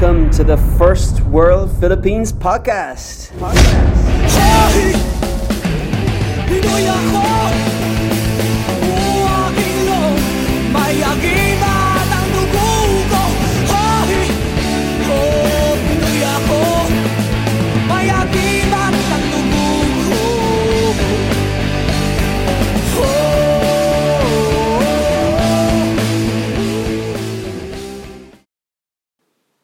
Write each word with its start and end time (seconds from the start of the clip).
welcome 0.00 0.30
to 0.30 0.44
the 0.44 0.56
First 0.78 1.22
World 1.22 1.72
Philippines 1.80 2.32
podcast. 2.32 3.30
Hoy! 3.40 4.98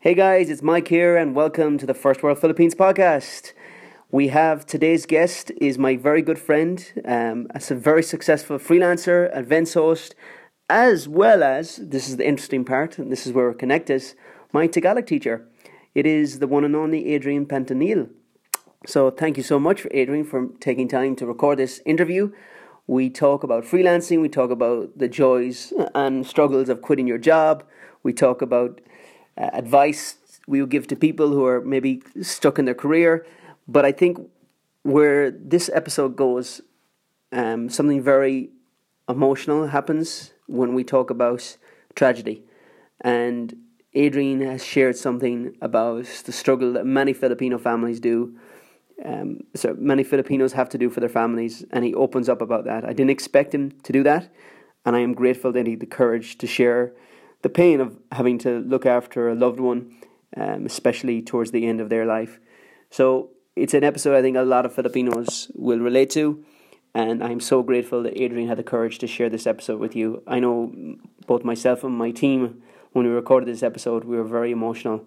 Hey 0.05 0.13
guys, 0.13 0.51
it's 0.51 0.61
Mike 0.61 0.89
here, 0.89 1.17
and 1.17 1.35
welcome 1.35 1.79
to 1.79 1.87
the 1.87 1.95
First 1.95 2.23
World 2.23 2.39
Philippines 2.39 2.75
podcast. 2.75 3.55
We 4.11 4.29
have 4.29 4.67
today's 4.67 5.07
guest 5.07 5.51
is 5.63 5.79
my 5.79 5.97
very 5.97 6.21
good 6.21 6.39
friend, 6.39 6.85
um, 7.07 7.47
as 7.55 7.71
a 7.71 7.75
very 7.75 8.03
successful 8.03 8.59
freelancer, 8.59 9.35
events 9.35 9.73
host, 9.73 10.15
as 10.69 11.09
well 11.09 11.43
as 11.43 11.77
this 11.77 12.07
is 12.07 12.19
the 12.19 12.29
interesting 12.29 12.67
part, 12.67 12.99
and 12.99 13.11
this 13.11 13.27
is 13.27 13.33
where 13.33 13.47
we're 13.47 13.55
connected. 13.55 14.05
My 14.53 14.67
Tagalog 14.67 15.07
teacher. 15.07 15.49
It 15.95 16.05
is 16.05 16.39
the 16.39 16.47
one 16.47 16.65
and 16.65 16.77
only 16.77 17.15
Adrian 17.15 17.47
Pantanil. 17.47 18.11
So 18.85 19.11
thank 19.11 19.39
you 19.39 19.43
so 19.43 19.59
much 19.59 19.87
Adrian 19.91 20.27
for 20.27 20.49
taking 20.61 20.87
time 20.87 21.17
to 21.17 21.25
record 21.25 21.59
this 21.59 21.81
interview. 21.87 22.31
We 22.87 23.09
talk 23.09 23.43
about 23.43 23.65
freelancing, 23.65 24.21
we 24.21 24.29
talk 24.29 24.51
about 24.51 24.99
the 24.99 25.09
joys 25.09 25.73
and 25.95 26.27
struggles 26.27 26.69
of 26.69 26.83
quitting 26.83 27.07
your 27.07 27.17
job, 27.17 27.65
we 28.03 28.13
talk 28.13 28.43
about 28.43 28.83
uh, 29.37 29.51
advice 29.53 30.17
we 30.47 30.61
would 30.61 30.71
give 30.71 30.87
to 30.89 30.97
people 30.97 31.29
who 31.29 31.45
are 31.47 31.61
maybe 31.61 32.03
stuck 32.21 32.59
in 32.59 32.65
their 32.65 32.75
career. 32.75 33.27
But 33.67 33.85
I 33.85 33.93
think 33.93 34.19
where 34.83 35.31
this 35.31 35.71
episode 35.73 36.17
goes, 36.17 36.61
um, 37.33 37.69
something 37.69 38.03
very 38.03 38.51
emotional 39.09 39.69
happens 39.69 40.33
when 40.47 40.75
we 40.75 40.85
talk 40.85 41.11
about 41.11 41.57
tragedy. 41.95 42.43
And 43.01 43.57
Adrian 43.95 44.41
has 44.41 44.65
shared 44.65 44.97
something 44.97 45.57
about 45.61 46.05
the 46.25 46.33
struggle 46.33 46.73
that 46.73 46.85
many 46.85 47.13
Filipino 47.13 47.59
families 47.59 48.01
do. 48.01 48.37
Um, 49.05 49.41
so 49.55 49.75
many 49.79 50.05
Filipinos 50.05 50.53
have 50.53 50.69
to 50.71 50.79
do 50.79 50.89
for 50.89 51.01
their 51.01 51.09
families, 51.09 51.65
and 51.71 51.85
he 51.85 51.95
opens 51.95 52.29
up 52.29 52.41
about 52.41 52.65
that. 52.65 52.85
I 52.85 52.93
didn't 52.93 53.11
expect 53.11 53.55
him 53.55 53.73
to 53.83 53.93
do 53.93 54.03
that, 54.05 54.33
and 54.85 54.95
I 54.95 55.01
am 55.01 55.15
grateful 55.15 55.53
that 55.53 55.67
he 55.67 55.73
had 55.73 55.81
the 55.81 55.87
courage 55.87 56.39
to 56.39 56.47
share 56.47 56.93
the 57.45 57.51
pain 57.51 57.79
of 57.79 57.95
having 58.11 58.39
to 58.39 58.61
look 58.61 58.87
after 58.87 59.29
a 59.29 59.35
loved 59.35 59.61
one, 59.61 59.95
um, 60.35 60.65
especially 60.65 61.21
towards 61.21 61.51
the 61.51 61.67
end 61.67 61.79
of 61.79 61.91
their 61.91 62.07
life. 62.07 62.41
So 62.91 63.29
it's 63.55 63.75
an 63.75 63.85
episode 63.85 64.17
I 64.17 64.23
think 64.23 64.39
a 64.39 64.43
lot 64.43 64.65
of 64.65 64.75
Filipinos 64.75 65.53
will 65.55 65.79
relate 65.79 66.09
to, 66.13 66.43
and 66.95 67.23
I'm 67.23 67.41
so 67.41 67.63
grateful 67.63 68.03
that 68.05 68.19
Adrian 68.19 68.49
had 68.49 68.57
the 68.57 68.63
courage 68.63 68.99
to 69.01 69.07
share 69.07 69.29
this 69.29 69.47
episode 69.47 69.79
with 69.79 69.95
you. 69.95 70.23
I 70.27 70.41
know 70.41 70.73
both 71.27 71.45
myself 71.45 71.85
and 71.85 71.95
my 71.95 72.13
team, 72.13 72.63
when 72.93 73.05
we 73.05 73.13
recorded 73.13 73.47
this 73.47 73.63
episode, 73.63 74.05
we 74.05 74.17
were 74.17 74.25
very 74.25 74.51
emotional 74.51 75.05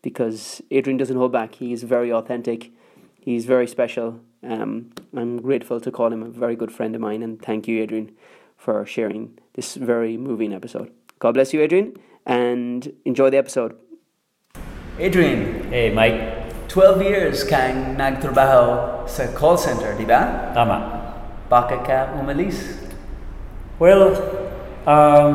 because 0.00 0.62
Adrian 0.70 0.96
doesn't 0.96 1.18
hold 1.18 1.32
back. 1.32 1.56
He 1.56 1.74
is 1.74 1.82
very 1.82 2.10
authentic. 2.10 2.72
He's 3.20 3.44
very 3.44 3.66
special. 3.66 4.20
Um, 4.42 4.90
I'm 5.14 5.42
grateful 5.42 5.82
to 5.82 5.90
call 5.90 6.10
him 6.14 6.22
a 6.22 6.30
very 6.30 6.56
good 6.56 6.72
friend 6.72 6.94
of 6.94 7.02
mine, 7.02 7.22
and 7.22 7.42
thank 7.42 7.68
you, 7.68 7.82
Adrian, 7.82 8.16
for 8.56 8.86
sharing 8.86 9.38
this 9.52 9.74
very 9.74 10.16
moving 10.16 10.54
episode. 10.54 10.90
God 11.18 11.34
bless 11.34 11.52
you, 11.54 11.60
Adrian, 11.62 11.94
and 12.26 12.92
enjoy 13.04 13.30
the 13.30 13.38
episode. 13.38 13.76
Adrian, 14.98 15.70
Hey, 15.70 15.92
Mike. 15.92 16.42
12 16.68 17.02
years 17.02 17.44
kang 17.44 17.94
nagtrabaho 17.94 19.06
sa 19.06 19.26
call 19.34 19.54
center, 19.58 19.94
di 19.94 20.02
ba? 20.04 20.50
Tama. 20.54 20.78
Bakit 21.46 21.86
ka 21.86 22.18
umalis? 22.18 22.82
Well, 23.78 24.10
um, 24.86 25.34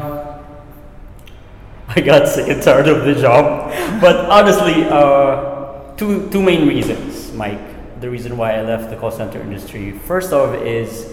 I 1.87 2.01
got 2.01 2.27
sick 2.27 2.47
and 2.49 2.61
tired 2.61 2.87
of 2.87 3.05
the 3.05 3.15
job. 3.15 3.71
But 4.01 4.27
honestly, 4.27 4.83
uh, 4.89 5.95
two, 5.95 6.27
two 6.29 6.41
main 6.41 6.67
reasons, 6.67 7.31
Mike. 7.33 7.59
The 8.01 8.09
reason 8.09 8.35
why 8.37 8.55
I 8.55 8.61
left 8.63 8.89
the 8.89 8.95
call 8.95 9.11
center 9.11 9.39
industry. 9.39 9.91
First 9.91 10.31
off 10.33 10.55
is 10.55 11.07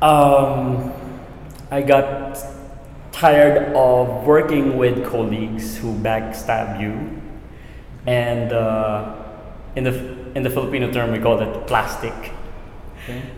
um, 0.00 0.92
I 1.70 1.82
got 1.82 2.36
tired 3.14 3.72
of 3.74 4.26
working 4.26 4.76
with 4.76 5.06
colleagues 5.06 5.76
who 5.76 5.94
backstab 5.94 6.80
you. 6.80 7.22
And 8.06 8.52
uh, 8.52 9.22
in, 9.76 9.84
the, 9.84 9.94
in 10.34 10.42
the 10.42 10.50
Filipino 10.50 10.90
term, 10.90 11.12
we 11.12 11.20
call 11.20 11.40
it 11.40 11.66
plastic. 11.66 12.32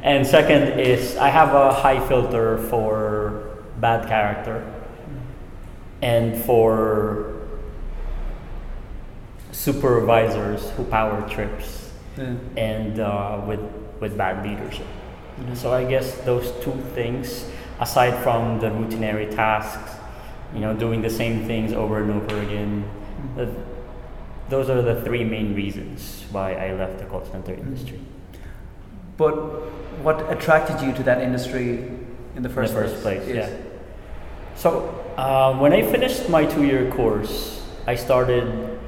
And 0.03 0.27
second 0.27 0.81
is 0.81 1.17
I 1.17 1.29
have 1.29 1.53
a 1.55 1.73
high 1.73 2.01
filter 2.09 2.59
for 2.71 3.59
bad 3.79 4.09
character 4.09 4.65
and 6.01 6.43
for 6.45 7.49
supervisors 9.53 10.71
who 10.71 10.85
power 10.85 11.29
trips 11.29 11.91
and 12.57 13.01
uh, 13.01 13.43
with 13.47 13.61
with 14.01 14.17
bad 14.17 14.45
leadership. 14.47 14.87
So 15.55 15.73
I 15.73 15.85
guess 15.85 16.15
those 16.21 16.53
two 16.63 16.73
things, 16.95 17.45
aside 17.81 18.23
from 18.23 18.61
the 18.61 18.69
routinary 18.69 19.35
tasks, 19.35 19.93
you 20.55 20.61
know, 20.61 20.75
doing 20.75 21.03
the 21.03 21.11
same 21.11 21.45
things 21.47 21.73
over 21.73 22.03
and 22.03 22.11
over 22.11 22.41
again, 22.41 22.89
uh, 23.39 23.47
those 24.49 24.71
are 24.71 24.81
the 24.83 25.03
three 25.03 25.25
main 25.25 25.55
reasons 25.55 26.25
why 26.31 26.55
I 26.55 26.73
left 26.73 26.99
the 26.99 27.05
call 27.05 27.25
center 27.25 27.53
industry. 27.53 28.01
But 29.17 29.33
what 30.03 30.31
attracted 30.31 30.81
you 30.81 30.93
to 30.95 31.03
that 31.05 31.21
industry 31.21 31.91
in 32.37 32.43
the 32.43 32.49
first, 32.49 32.73
in 32.73 32.81
the 32.81 32.89
first 32.89 33.03
place. 33.03 33.27
Yes. 33.27 33.51
Yeah. 33.51 33.57
So 34.55 35.05
uh, 35.17 35.59
when 35.59 35.73
I 35.73 35.83
finished 35.83 36.29
my 36.29 36.45
two-year 36.45 36.91
course, 36.93 37.63
I 37.87 37.95
started 37.95 38.79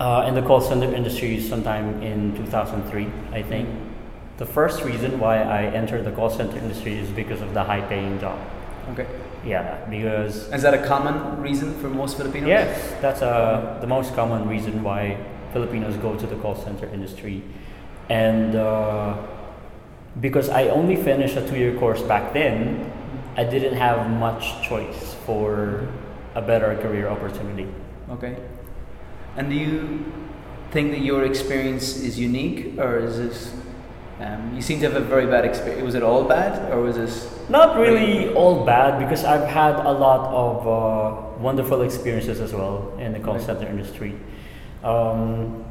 uh, 0.00 0.24
in 0.26 0.34
the 0.34 0.42
call 0.42 0.60
center 0.60 0.92
industry 0.92 1.40
sometime 1.40 2.02
in 2.02 2.36
2003, 2.36 3.08
I 3.32 3.42
think. 3.42 3.68
The 4.38 4.46
first 4.46 4.82
reason 4.82 5.20
why 5.20 5.42
I 5.42 5.64
entered 5.64 6.04
the 6.04 6.12
call 6.12 6.30
center 6.30 6.58
industry 6.58 6.98
is 6.98 7.08
because 7.10 7.40
of 7.40 7.54
the 7.54 7.64
high-paying 7.64 8.18
job. 8.20 8.38
Okay. 8.90 9.06
Yeah, 9.44 9.84
because 9.90 10.52
Is 10.52 10.62
that 10.62 10.74
a 10.74 10.86
common 10.86 11.40
reason 11.40 11.74
for 11.80 11.88
most 11.88 12.16
Filipinos? 12.16 12.48
Yes, 12.48 12.94
that's 13.00 13.22
uh, 13.22 13.78
the 13.80 13.86
most 13.86 14.14
common 14.14 14.48
reason 14.48 14.82
why 14.82 15.18
Filipinos 15.52 15.96
go 15.96 16.16
to 16.16 16.26
the 16.26 16.36
call 16.36 16.54
center 16.54 16.86
industry. 16.86 17.42
And 18.08 18.54
uh, 18.54 19.16
because 20.20 20.48
I 20.48 20.68
only 20.68 20.96
finished 20.96 21.36
a 21.36 21.46
two 21.46 21.56
year 21.56 21.76
course 21.78 22.02
back 22.02 22.32
then, 22.32 22.90
I 23.36 23.44
didn't 23.44 23.74
have 23.74 24.10
much 24.10 24.62
choice 24.62 25.14
for 25.26 25.88
a 26.34 26.42
better 26.42 26.76
career 26.76 27.08
opportunity. 27.08 27.66
Okay. 28.10 28.36
And 29.36 29.48
do 29.48 29.56
you 29.56 30.12
think 30.70 30.90
that 30.90 31.00
your 31.00 31.24
experience 31.24 31.96
is 31.96 32.18
unique, 32.18 32.78
or 32.78 32.98
is 32.98 33.16
this? 33.16 33.54
Um, 34.22 34.54
you 34.54 34.62
seem 34.62 34.78
to 34.80 34.86
have 34.90 34.94
a 34.94 35.04
very 35.04 35.26
bad 35.26 35.44
experience. 35.44 35.82
Was 35.82 35.94
it 35.96 36.02
all 36.02 36.22
bad, 36.24 36.70
or 36.70 36.80
was 36.80 36.96
this? 36.96 37.28
Not 37.48 37.76
really 37.76 38.32
all 38.34 38.64
bad 38.64 39.00
because 39.00 39.24
I've 39.24 39.48
had 39.48 39.74
a 39.84 39.90
lot 39.90 40.28
of 40.32 40.66
uh, 40.68 41.38
wonderful 41.38 41.82
experiences 41.82 42.40
as 42.40 42.52
well 42.52 42.96
in 42.98 43.12
the 43.12 43.18
call 43.18 43.34
Right. 43.34 43.42
center 43.42 43.66
industry. 43.66 44.14
Um, 44.84 45.64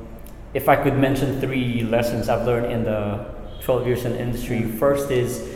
if 0.54 0.68
I 0.68 0.76
could 0.76 0.98
mention 0.98 1.40
three 1.40 1.84
lessons 1.84 2.28
I've 2.28 2.46
learned 2.46 2.72
in 2.74 2.84
the 2.84 3.26
12 3.62 3.88
years 3.88 4.04
in 4.06 4.16
industry, 4.16 4.64
first 4.64 5.12
is 5.12 5.48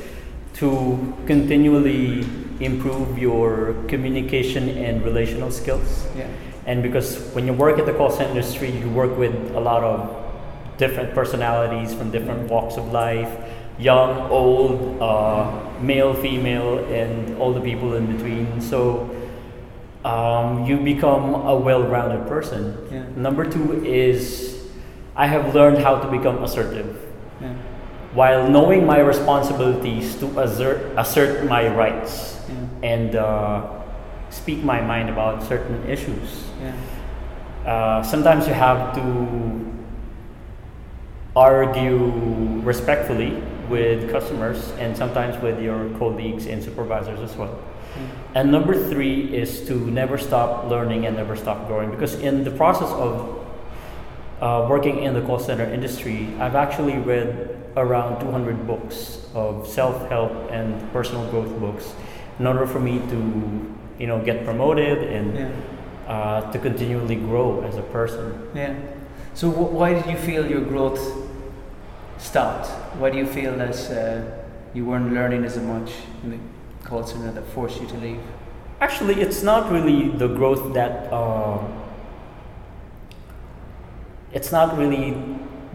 to 0.53 1.13
continually 1.27 2.25
improve 2.62 3.18
your 3.18 3.75
communication 3.89 4.69
and 4.69 5.03
relational 5.03 5.51
skills. 5.51 6.06
Yeah. 6.18 6.27
And 6.65 6.81
because 6.81 7.19
when 7.36 7.45
you 7.45 7.51
work 7.53 7.77
at 7.77 7.86
the 7.86 7.94
call 7.94 8.09
center 8.09 8.30
industry, 8.30 8.71
you 8.71 8.89
work 8.89 9.18
with 9.18 9.36
a 9.53 9.59
lot 9.59 9.83
of 9.83 10.25
different 10.77 11.13
personalities 11.13 11.94
from 11.94 12.12
different 12.12 12.50
walks 12.50 12.77
of 12.77 12.92
life 12.92 13.30
young, 13.77 14.30
old, 14.31 15.01
uh, 15.01 15.51
male, 15.81 16.13
female, 16.13 16.80
and 16.86 17.38
all 17.38 17.51
the 17.54 17.60
people 17.60 17.94
in 17.95 18.07
between. 18.16 18.62
So 18.62 19.10
um, 20.06 20.66
you 20.66 20.77
become 20.77 21.33
a 21.36 21.56
well 21.56 21.83
rounded 21.83 22.27
person. 22.27 22.77
Yeah. 22.92 23.04
Number 23.16 23.44
two 23.50 23.83
is 23.86 24.63
I 25.16 25.27
have 25.27 25.54
learned 25.56 25.80
how 25.80 25.98
to 26.00 26.07
become 26.10 26.44
assertive 26.44 27.01
Yeah. 27.42 27.54
while 28.13 28.48
knowing 28.48 28.86
my 28.86 29.00
responsibilities 29.00 30.16
to 30.19 30.27
assert, 30.39 30.94
assert 30.98 31.45
my 31.50 31.68
rights 31.68 32.39
Yeah. 32.48 32.89
and 32.89 33.16
uh, 33.16 33.62
speak 34.30 34.63
my 34.63 34.80
mind 34.81 35.10
about 35.10 35.44
certain 35.44 35.83
issues. 35.88 36.48
Yeah. 36.62 37.69
Uh, 37.69 38.04
sometimes 38.04 38.48
you 38.48 38.54
have 38.54 38.94
to 38.95 39.01
argue 41.36 41.98
respectfully 42.64 43.42
with 43.70 44.10
customers 44.12 44.72
and 44.80 44.96
sometimes 44.96 45.42
with 45.42 45.62
your 45.62 45.90
colleagues 45.98 46.46
and 46.48 46.64
supervisors 46.64 47.20
as 47.20 47.36
well. 47.36 47.58
And 48.36 48.52
number 48.52 48.74
three 48.90 49.34
is 49.36 49.66
to 49.68 49.74
never 49.92 50.18
stop 50.18 50.70
learning 50.70 51.06
and 51.06 51.16
never 51.16 51.36
stop 51.36 51.68
growing 51.68 51.92
because 51.92 52.16
in 52.16 52.44
the 52.44 52.52
process 52.52 52.90
of 52.92 53.42
uh, 54.42 54.68
working 54.70 55.04
in 55.04 55.14
the 55.14 55.22
call 55.22 55.40
center 55.40 55.64
industry, 55.64 56.28
I've 56.40 56.56
actually 56.56 56.98
read 56.98 57.56
around 57.78 58.20
200 58.20 58.68
books 58.68 59.26
of 59.34 59.68
self-help 59.68 60.52
and 60.52 60.92
personal 60.92 61.30
growth 61.32 61.58
books 61.60 61.94
in 62.40 62.46
order 62.48 62.68
for 62.68 62.80
me 62.80 63.00
to, 63.00 63.76
you 63.98 64.08
know, 64.08 64.20
get 64.24 64.44
promoted 64.46 64.98
and 65.04 65.36
Yeah. 65.36 65.50
uh, 66.08 66.52
to 66.52 66.60
continually 66.60 67.16
grow 67.16 67.64
as 67.64 67.78
a 67.78 67.82
person. 67.82 68.34
Yeah. 68.54 68.76
So 69.34 69.50
wh- 69.50 69.74
why 69.74 69.94
did 69.94 70.06
you 70.06 70.18
feel 70.18 70.46
your 70.50 70.62
growth 70.62 71.00
stopped? 72.25 72.68
Why 73.00 73.10
do 73.12 73.18
you 73.18 73.25
feel 73.25 73.56
that 73.57 73.77
uh, 73.92 74.22
you 74.74 74.86
weren't 74.86 75.13
learning 75.13 75.45
as 75.45 75.57
much 75.57 75.92
in 76.24 76.31
the 76.31 76.39
call 76.88 77.06
center 77.06 77.31
that 77.31 77.45
forced 77.54 77.80
you 77.81 77.88
to 77.88 77.98
leave? 77.98 78.19
Actually, 78.81 79.22
it's 79.22 79.42
not 79.44 79.72
really 79.72 80.10
the 80.10 80.27
growth 80.27 80.74
that. 80.74 81.12
Uh, 81.13 81.60
it's 84.33 84.51
not 84.51 84.77
really 84.77 85.16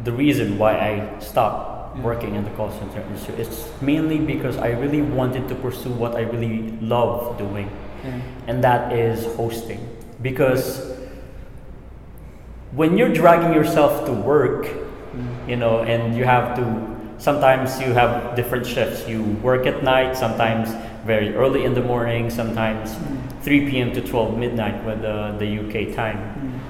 the 0.04 0.12
reason 0.12 0.58
why 0.58 0.72
I 0.78 1.18
stopped 1.20 1.96
Yeah. 1.96 2.02
working 2.04 2.34
in 2.36 2.44
the 2.44 2.50
call 2.50 2.70
center 2.70 3.00
industry. 3.00 3.34
It's 3.38 3.68
mainly 3.80 4.18
because 4.18 4.56
I 4.58 4.70
really 4.82 5.02
wanted 5.02 5.48
to 5.48 5.54
pursue 5.54 5.90
what 5.90 6.14
I 6.14 6.22
really 6.22 6.74
love 6.80 7.36
doing, 7.38 7.68
Yeah. 8.04 8.20
and 8.46 8.62
that 8.62 8.92
is 8.92 9.26
hosting. 9.36 9.80
Because 10.22 10.92
when 12.72 12.96
you're 12.98 13.12
dragging 13.12 13.52
yourself 13.54 14.04
to 14.06 14.12
work, 14.12 14.68
you 15.50 15.56
know, 15.56 15.82
and 15.82 16.16
you 16.16 16.24
have 16.24 16.54
to. 16.56 16.96
Sometimes 17.18 17.78
you 17.80 17.92
have 17.92 18.36
different 18.36 18.64
shifts. 18.64 19.06
You 19.06 19.22
work 19.42 19.66
at 19.66 19.82
night. 19.82 20.16
Sometimes 20.16 20.70
very 21.04 21.34
early 21.34 21.64
in 21.64 21.74
the 21.74 21.82
morning. 21.82 22.30
Sometimes 22.30 22.96
3 23.42 23.68
p.m. 23.68 23.92
to 23.92 24.00
12 24.00 24.38
midnight 24.38 24.82
with 24.86 25.02
the, 25.02 25.34
the 25.38 25.48
UK 25.58 25.94
time. 25.94 26.60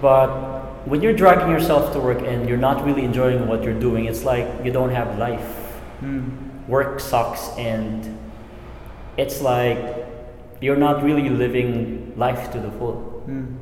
But 0.00 0.88
when 0.88 1.02
you're 1.02 1.12
dragging 1.12 1.50
yourself 1.50 1.92
to 1.92 2.00
work 2.00 2.22
and 2.22 2.48
you're 2.48 2.58
not 2.58 2.84
really 2.84 3.04
enjoying 3.04 3.46
what 3.46 3.62
you're 3.62 3.78
doing, 3.78 4.06
it's 4.06 4.24
like 4.24 4.48
you 4.64 4.72
don't 4.72 4.90
have 4.90 5.18
life. 5.18 5.80
Mm. 6.00 6.66
Work 6.66 6.98
sucks, 6.98 7.50
and 7.58 8.18
it's 9.16 9.40
like 9.40 9.78
you're 10.60 10.76
not 10.76 11.04
really 11.04 11.28
living 11.28 12.14
life 12.16 12.50
to 12.52 12.58
the 12.58 12.70
full. 12.72 13.22
Mm. 13.28 13.56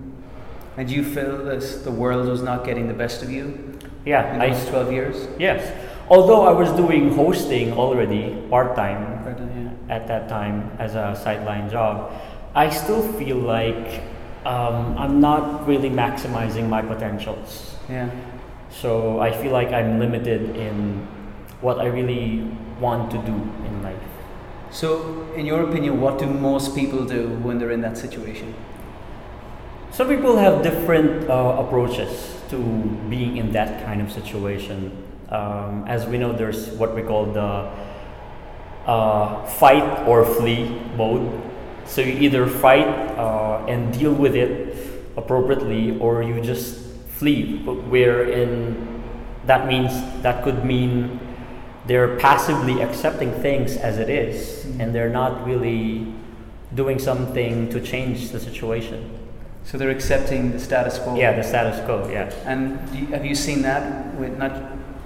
And 0.76 0.90
you 0.90 1.04
feel 1.04 1.44
this, 1.44 1.82
the 1.82 1.90
world 1.90 2.28
was 2.28 2.40
not 2.40 2.64
getting 2.64 2.88
the 2.88 2.94
best 2.94 3.22
of 3.22 3.30
you 3.30 3.69
Yeah, 4.04 4.34
in 4.34 4.40
I 4.40 4.50
those 4.50 4.68
12 4.68 4.92
years? 4.92 5.28
yes. 5.38 5.62
Although 6.08 6.42
I 6.42 6.50
was 6.50 6.70
doing 6.72 7.14
hosting 7.14 7.72
already 7.72 8.34
part 8.50 8.74
time, 8.74 9.22
yeah. 9.24 9.94
at 9.94 10.08
that 10.08 10.28
time 10.28 10.70
as 10.78 10.96
a 10.96 11.14
sideline 11.14 11.70
job, 11.70 12.10
I 12.52 12.68
still 12.68 13.00
feel 13.12 13.36
like 13.36 14.02
um, 14.44 14.98
I'm 14.98 15.20
not 15.20 15.68
really 15.68 15.88
maximizing 15.88 16.68
my 16.68 16.82
potentials. 16.82 17.76
Yeah. 17.88 18.10
So 18.70 19.20
I 19.20 19.30
feel 19.30 19.52
like 19.52 19.68
I'm 19.68 20.00
limited 20.00 20.56
in 20.56 21.06
what 21.60 21.78
I 21.78 21.86
really 21.86 22.44
want 22.80 23.10
to 23.12 23.18
do 23.18 23.34
in 23.66 23.82
life. 23.82 23.96
So, 24.72 25.26
in 25.36 25.46
your 25.46 25.68
opinion, 25.68 26.00
what 26.00 26.18
do 26.18 26.26
most 26.26 26.74
people 26.74 27.04
do 27.04 27.28
when 27.42 27.58
they're 27.58 27.72
in 27.72 27.80
that 27.82 27.98
situation? 27.98 28.54
Some 29.90 30.08
people 30.08 30.36
have 30.38 30.62
different 30.62 31.28
uh, 31.28 31.56
approaches 31.58 32.39
to 32.50 32.58
being 33.08 33.36
in 33.36 33.52
that 33.52 33.84
kind 33.84 34.02
of 34.02 34.10
situation. 34.12 34.90
Um, 35.28 35.84
as 35.86 36.06
we 36.06 36.18
know, 36.18 36.32
there's 36.32 36.68
what 36.70 36.94
we 36.94 37.02
call 37.02 37.26
the 37.26 37.70
uh, 38.86 39.46
fight 39.46 40.06
or 40.06 40.24
flee 40.24 40.68
mode. 40.96 41.40
So 41.86 42.00
you 42.00 42.18
either 42.20 42.46
fight 42.46 42.88
uh, 43.18 43.64
and 43.66 43.92
deal 43.92 44.12
with 44.12 44.34
it 44.34 44.76
appropriately, 45.16 45.98
or 45.98 46.22
you 46.22 46.40
just 46.40 46.78
flee. 47.08 47.58
But 47.58 47.74
wherein 47.88 49.02
that 49.46 49.66
means 49.66 49.92
that 50.22 50.44
could 50.44 50.64
mean 50.64 51.20
they're 51.86 52.16
passively 52.18 52.82
accepting 52.82 53.32
things 53.40 53.76
as 53.76 53.98
it 53.98 54.08
is, 54.08 54.64
and 54.78 54.94
they're 54.94 55.10
not 55.10 55.46
really 55.46 56.12
doing 56.74 56.98
something 56.98 57.68
to 57.70 57.80
change 57.80 58.30
the 58.30 58.38
situation. 58.38 59.19
So 59.64 59.78
they're 59.78 59.90
accepting 59.90 60.52
the 60.52 60.58
status 60.58 60.98
quo. 60.98 61.16
Yeah, 61.16 61.32
the 61.36 61.42
status 61.42 61.84
quo. 61.84 62.08
Yeah. 62.10 62.32
And 62.44 62.78
you, 62.94 63.06
have 63.06 63.24
you 63.24 63.34
seen 63.34 63.62
that 63.62 64.14
with 64.16 64.36
not 64.36 64.52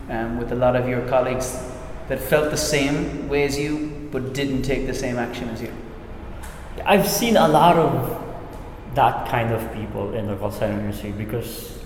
um, 0.09 0.39
with 0.39 0.53
a 0.53 0.55
lot 0.55 0.77
of 0.77 0.89
your 0.89 1.07
colleagues 1.09 1.59
that 2.09 2.19
felt 2.19 2.51
the 2.51 2.57
same 2.57 3.29
way 3.29 3.45
as 3.45 3.59
you, 3.59 4.09
but 4.13 4.33
didn't 4.33 4.63
take 4.63 4.87
the 4.87 4.95
same 4.95 5.19
action 5.19 5.49
as 5.51 5.63
you? 5.63 5.73
I've 6.85 7.09
seen 7.09 7.37
a 7.37 7.49
lot 7.49 7.77
of 7.77 8.21
that 8.95 9.29
kind 9.29 9.53
of 9.53 9.73
people 9.75 10.15
in 10.15 10.27
the 10.27 10.37
call 10.37 10.51
center 10.51 10.79
industry 10.79 11.13
because 11.13 11.79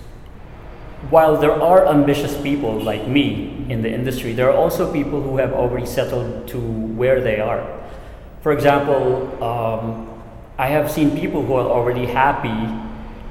while 1.09 1.37
there 1.37 1.53
are 1.53 1.87
ambitious 1.87 2.39
people 2.41 2.81
like 2.81 3.07
me 3.07 3.65
in 3.69 3.81
the 3.81 3.89
industry, 3.89 4.33
there 4.33 4.49
are 4.49 4.55
also 4.55 4.91
people 4.91 5.21
who 5.21 5.37
have 5.37 5.53
already 5.53 5.85
settled 5.85 6.47
to 6.49 6.59
where 6.59 7.21
they 7.21 7.39
are. 7.39 7.65
For 8.41 8.51
example, 8.51 9.43
um, 9.43 10.08
I 10.59 10.67
have 10.67 10.91
seen 10.91 11.17
people 11.17 11.41
who 11.41 11.53
are 11.53 11.65
already 11.65 12.05
happy 12.05 12.67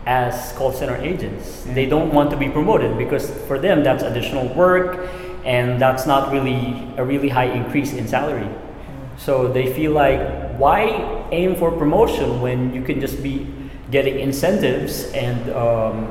as 0.07 0.53
call 0.53 0.73
center 0.73 0.97
agents. 0.97 1.67
Mm. 1.67 1.75
They 1.75 1.85
don't 1.85 2.11
want 2.11 2.31
to 2.31 2.39
be 2.39 2.49
promoted 2.49 2.97
because 2.97 3.31
for 3.47 3.59
them 3.59 3.85
that's 3.85 4.03
additional 4.03 4.49
work 4.55 5.11
and 5.45 5.79
that's 5.79 6.07
not 6.07 6.33
really 6.33 6.89
a 6.97 7.05
really 7.05 7.29
high 7.29 7.53
increase 7.53 7.93
in 7.93 8.09
salary. 8.09 8.49
Mm. 8.49 9.19
So 9.19 9.47
they 9.53 9.71
feel 9.75 9.93
like 9.93 10.21
why 10.57 11.29
aim 11.31 11.55
for 11.55 11.71
promotion 11.71 12.41
when 12.41 12.73
you 12.73 12.83
can 12.83 12.99
just 12.99 13.23
be 13.23 13.47
getting 13.91 14.19
incentives 14.19 15.13
and 15.13 15.51
um, 15.51 16.09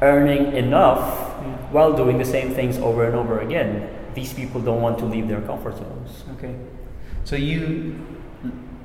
earning 0.00 0.54
enough 0.54 1.02
mm. 1.42 1.72
while 1.72 1.92
doing 1.92 2.18
the 2.18 2.24
same 2.24 2.54
things 2.54 2.78
over 2.78 3.04
and 3.04 3.16
over 3.16 3.40
again. 3.40 3.90
These 4.14 4.32
people 4.32 4.60
don't 4.60 4.80
want 4.80 4.96
to 5.00 5.06
leave 5.06 5.26
their 5.26 5.40
comfort 5.40 5.76
zones. 5.76 6.22
Okay. 6.36 6.54
So 7.24 7.34
you 7.34 7.98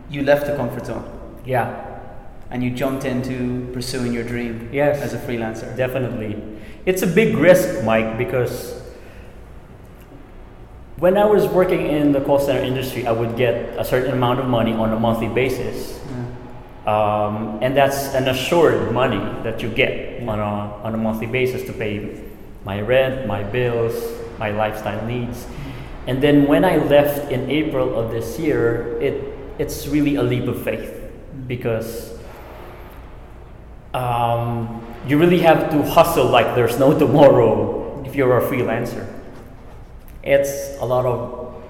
you 0.10 0.24
left 0.24 0.48
the 0.48 0.56
comfort 0.56 0.88
zone 0.88 1.17
Yeah, 1.48 2.00
and 2.52 2.62
you 2.62 2.70
jumped 2.72 3.06
into 3.06 3.70
pursuing 3.74 4.14
your 4.14 4.24
dream 4.24 4.70
Yes. 4.72 5.02
as 5.02 5.14
a 5.14 5.18
freelancer. 5.18 5.76
definitely. 5.76 6.36
It's 6.86 7.02
a 7.02 7.08
big 7.08 7.38
risk, 7.38 7.84
Mike, 7.86 8.18
because 8.18 8.82
when 10.98 11.18
I 11.18 11.26
was 11.26 11.48
working 11.48 11.88
in 11.88 12.12
the 12.12 12.22
call 12.22 12.40
center 12.40 12.62
industry, 12.62 13.08
I 13.08 13.12
would 13.12 13.38
get 13.38 13.78
a 13.78 13.86
certain 13.86 14.12
amount 14.12 14.40
of 14.40 14.48
money 14.48 14.74
on 14.74 14.92
a 14.92 15.00
monthly 15.00 15.28
basis. 15.28 16.00
Yeah. 16.86 16.92
Um, 16.94 17.60
and 17.62 17.76
that's 17.76 18.14
an 18.14 18.28
assured 18.28 18.92
money 18.94 19.20
that 19.44 19.62
you 19.62 19.70
get 19.70 20.22
on 20.28 20.40
a, 20.40 20.44
on 20.84 20.94
a 20.94 20.98
monthly 20.98 21.28
basis 21.28 21.64
to 21.68 21.74
pay 21.74 22.24
my 22.66 22.82
rent, 22.82 23.28
my 23.28 23.44
bills, 23.44 23.94
my 24.40 24.52
lifestyle 24.52 25.06
needs. 25.06 25.46
And 26.08 26.22
then 26.24 26.48
when 26.48 26.64
I 26.66 26.78
left 26.78 27.32
in 27.32 27.50
April 27.50 27.98
of 28.00 28.12
this 28.12 28.40
year, 28.40 28.98
it, 29.02 29.34
it's 29.60 29.88
really 29.88 30.16
a 30.16 30.24
leap 30.24 30.48
of 30.48 30.62
faith 30.64 30.97
because 31.48 32.18
um, 33.94 34.86
you 35.08 35.18
really 35.18 35.40
have 35.40 35.70
to 35.72 35.84
hustle 35.84 36.26
like 36.26 36.56
there's 36.56 36.80
no 36.80 36.98
tomorrow 37.06 38.04
if 38.06 38.16
you're 38.16 38.38
a 38.38 38.42
freelancer. 38.42 39.06
It's 40.24 40.78
a 40.80 40.86
lot 40.86 41.06
of 41.06 41.64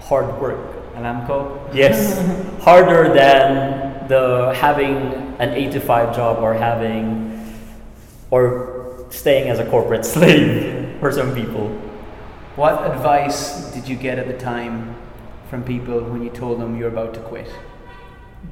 hard 0.00 0.40
work. 0.40 0.74
Alamco. 0.94 1.74
Yes, 1.74 2.18
harder 2.62 3.12
than 3.12 4.06
the 4.08 4.54
having 4.54 4.96
an 5.40 5.50
eight 5.54 5.72
to 5.72 5.80
five 5.80 6.14
job 6.14 6.38
or 6.38 6.54
having 6.54 7.52
or 8.30 9.06
staying 9.10 9.48
as 9.48 9.58
a 9.58 9.68
corporate 9.68 10.04
slave 10.14 10.98
for 11.00 11.10
some 11.10 11.34
people. 11.34 11.68
What 12.56 12.88
advice 12.88 13.72
did 13.72 13.88
you 13.88 13.96
get 13.96 14.18
at 14.18 14.28
the 14.28 14.38
time 14.38 14.94
from 15.50 15.64
people 15.64 16.00
when 16.00 16.22
you 16.22 16.30
told 16.30 16.60
them 16.60 16.78
you're 16.78 16.88
about 16.88 17.14
to 17.14 17.20
quit? 17.20 17.50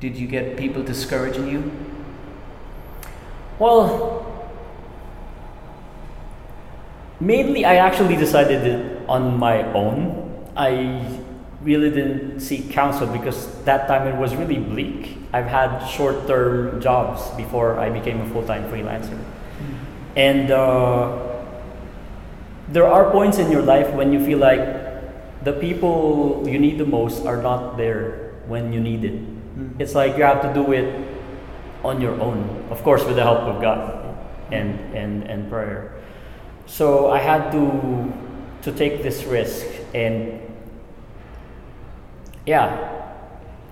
Did 0.01 0.17
you 0.17 0.27
get 0.27 0.57
people 0.57 0.83
discouraging 0.83 1.49
you? 1.49 1.71
Well, 3.59 4.27
mainly 7.21 7.65
I 7.65 7.77
actually 7.77 8.17
decided 8.17 8.67
it 8.67 9.09
on 9.09 9.39
my 9.39 9.63
own. 9.73 10.47
I 10.57 11.07
really 11.63 11.91
didn't 11.91 12.41
seek 12.41 12.71
counsel 12.71 13.07
because 13.07 13.63
that 13.65 13.87
time 13.87 14.09
it 14.09 14.17
was 14.17 14.35
really 14.35 14.59
bleak. 14.59 15.19
I've 15.33 15.47
had 15.47 15.87
short 15.87 16.27
term 16.27 16.81
jobs 16.81 17.31
before 17.37 17.79
I 17.79 17.91
became 17.91 18.21
a 18.21 18.29
full 18.31 18.45
time 18.45 18.71
freelancer. 18.71 19.19
And 20.17 20.51
uh, 20.51 21.19
there 22.69 22.87
are 22.87 23.11
points 23.11 23.39
in 23.39 23.51
your 23.51 23.63
life 23.63 23.93
when 23.95 24.13
you 24.13 24.25
feel 24.25 24.39
like 24.39 25.45
the 25.45 25.53
people 25.53 26.45
you 26.47 26.59
need 26.59 26.79
the 26.79 26.87
most 26.87 27.25
are 27.25 27.41
not 27.41 27.77
there 27.77 28.35
when 28.47 28.73
you 28.73 28.81
need 28.81 29.05
it. 29.05 29.32
It's 29.79 29.95
like 29.95 30.17
you 30.17 30.23
have 30.23 30.43
to 30.43 30.53
do 30.55 30.73
it 30.73 31.09
on 31.85 32.01
your 32.01 32.21
own, 32.21 32.67
of 32.71 32.83
course, 32.83 33.05
with 33.05 33.17
the 33.17 33.23
help 33.23 33.41
of 33.41 33.61
God 33.61 34.17
and, 34.51 34.79
and, 34.95 35.25
and 35.25 35.49
prayer. 35.51 36.01
So 36.67 37.11
I 37.11 37.19
had 37.19 37.51
to, 37.53 38.13
to 38.63 38.73
take 38.73 39.03
this 39.03 39.25
risk 39.25 39.67
and 39.95 40.41
yeah, 42.47 43.03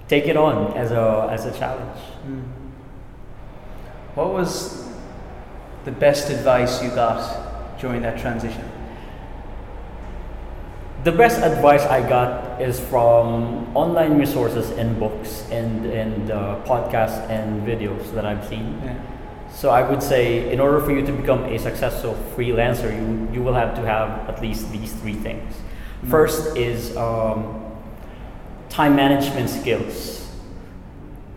take 0.09 0.27
it 0.27 0.37
on 0.37 0.77
as 0.77 0.91
a 0.93 1.29
as 1.31 1.47
a 1.47 1.57
challenge. 1.59 2.01
Mm. 2.27 2.43
What 4.15 4.33
was 4.33 4.89
the 5.85 5.93
best 5.93 6.31
advice 6.31 6.83
you 6.83 6.91
got 6.91 7.79
during 7.81 8.03
that 8.03 8.21
transition? 8.21 8.69
The 11.03 11.13
best 11.13 11.41
advice 11.41 11.83
I 11.87 12.07
got 12.07 12.61
is 12.61 12.79
from 12.79 13.75
online 13.75 14.19
resources 14.19 14.69
and 14.77 15.01
books 15.01 15.49
and 15.51 15.87
and 15.87 16.31
uh, 16.31 16.61
podcasts 16.69 17.25
and 17.31 17.65
videos 17.65 18.13
that 18.13 18.27
I've 18.27 18.45
seen. 18.45 18.77
Yeah. 18.85 19.01
So 19.49 19.71
I 19.71 19.81
would 19.81 20.03
say, 20.03 20.53
in 20.53 20.61
order 20.61 20.79
for 20.79 20.93
you 20.93 21.01
to 21.07 21.13
become 21.13 21.45
a 21.45 21.59
successful 21.59 22.21
freelancer, 22.37 22.93
you 22.93 23.33
you 23.33 23.43
will 23.43 23.57
have 23.57 23.75
to 23.77 23.83
have 23.89 24.29
at 24.29 24.43
least 24.43 24.71
these 24.73 24.93
three 25.01 25.17
things. 25.17 25.55
First 26.05 26.57
is 26.57 26.95
um, 26.99 27.65
time 28.69 28.95
management 28.95 29.49
skills. 29.49 30.29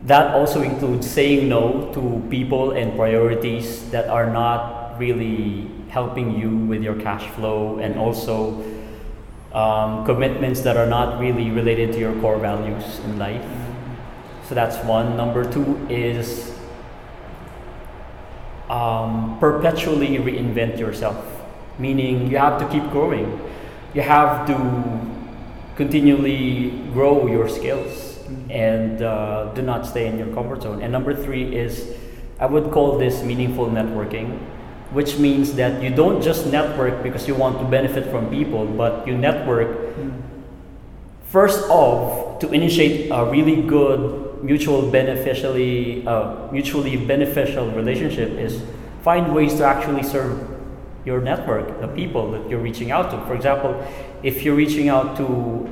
That 0.03 0.35
also 0.35 0.61
includes 0.61 1.07
saying 1.07 1.47
no 1.47 1.87
to 1.95 2.19
people 2.29 2.75
and 2.75 2.99
priorities 2.99 3.89
that 3.91 4.11
are 4.11 4.27
not 4.27 4.99
really 4.99 5.71
helping 5.87 6.35
you 6.35 6.51
with 6.67 6.83
your 6.83 6.99
cash 6.99 7.23
flow, 7.31 7.79
and 7.79 7.95
also 7.95 8.59
um, 9.53 10.05
commitments 10.05 10.61
that 10.61 10.77
are 10.77 10.87
not 10.87 11.19
really 11.19 11.51
related 11.51 11.93
to 11.93 11.99
your 11.99 12.19
core 12.21 12.37
values 12.37 12.99
in 12.99 13.19
life. 13.19 13.45
So 14.47 14.55
that's 14.55 14.83
one. 14.85 15.15
Number 15.15 15.49
two 15.49 15.85
is 15.89 16.57
um, 18.69 19.37
perpetually 19.39 20.17
reinvent 20.17 20.79
yourself, 20.79 21.23
meaning 21.77 22.29
you 22.29 22.37
have 22.37 22.59
to 22.59 22.67
keep 22.67 22.89
growing. 22.91 23.39
You 23.93 24.01
have 24.01 24.47
to 24.47 24.55
continually 25.75 26.71
grow 26.91 27.27
your 27.27 27.47
skills 27.47 28.19
and 28.49 29.01
uh, 29.01 29.51
do 29.53 29.61
not 29.61 29.85
stay 29.85 30.07
in 30.07 30.17
your 30.17 30.33
comfort 30.33 30.63
zone. 30.63 30.81
And 30.81 30.91
number 30.91 31.13
three 31.15 31.55
is, 31.55 31.95
I 32.39 32.47
would 32.47 32.71
call 32.71 32.97
this 32.97 33.23
meaningful 33.23 33.67
networking, 33.67 34.39
which 34.93 35.17
means 35.17 35.53
that 35.55 35.81
you 35.81 35.89
don't 35.89 36.21
just 36.21 36.47
network 36.47 37.03
because 37.03 37.27
you 37.27 37.35
want 37.35 37.57
to 37.59 37.65
benefit 37.65 38.09
from 38.09 38.29
people, 38.29 38.65
but 38.65 39.07
you 39.07 39.17
network 39.17 39.69
first 41.33 41.67
off 41.67 42.37
to 42.39 42.51
initiate 42.51 43.09
a 43.09 43.25
really 43.25 43.63
good 43.63 44.43
mutual 44.43 44.91
beneficially 44.91 46.05
uh, 46.05 46.51
mutually 46.51 46.95
beneficial 46.95 47.71
relationship 47.71 48.29
is 48.37 48.61
find 49.01 49.33
ways 49.33 49.55
to 49.55 49.63
actually 49.63 50.03
serve 50.03 50.37
your 51.05 51.19
network 51.19 51.81
the 51.81 51.87
people 51.87 52.31
that 52.31 52.47
you're 52.49 52.59
reaching 52.59 52.91
out 52.91 53.09
to. 53.09 53.17
For 53.25 53.33
example 53.33 53.71
if 54.21 54.43
you're 54.43 54.55
reaching 54.55 54.89
out 54.89 55.17
to 55.17 55.25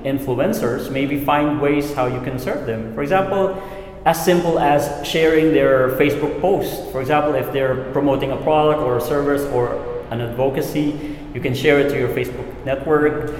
influencers 0.04 0.92
maybe 0.92 1.24
find 1.24 1.62
ways 1.62 1.94
how 1.94 2.08
you 2.08 2.22
can 2.22 2.40
serve 2.40 2.66
them. 2.66 2.96
For 2.96 3.04
example 3.04 3.62
as 4.06 4.24
simple 4.24 4.58
as 4.60 5.06
sharing 5.08 5.54
their 5.54 5.90
facebook 5.90 6.42
post. 6.42 6.92
For 6.92 7.02
example 7.02 7.36
if 7.36 7.52
they're 7.54 7.92
promoting 7.92 8.32
a 8.32 8.38
product 8.38 8.82
or 8.82 8.98
a 8.98 9.02
service 9.02 9.44
or 9.54 9.76
an 10.10 10.22
advocacy 10.22 11.18
you 11.34 11.40
can 11.40 11.54
share 11.54 11.80
it 11.80 11.90
to 11.90 12.00
your 12.00 12.10
facebook 12.10 12.66
network. 12.66 13.36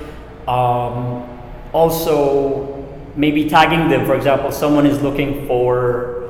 Um, 0.48 1.28
also 1.74 2.86
maybe 3.16 3.50
tagging 3.50 3.90
them. 3.90 4.06
For 4.06 4.16
example 4.16 4.52
someone 4.52 4.86
is 4.86 5.02
looking 5.02 5.48
for 5.48 6.22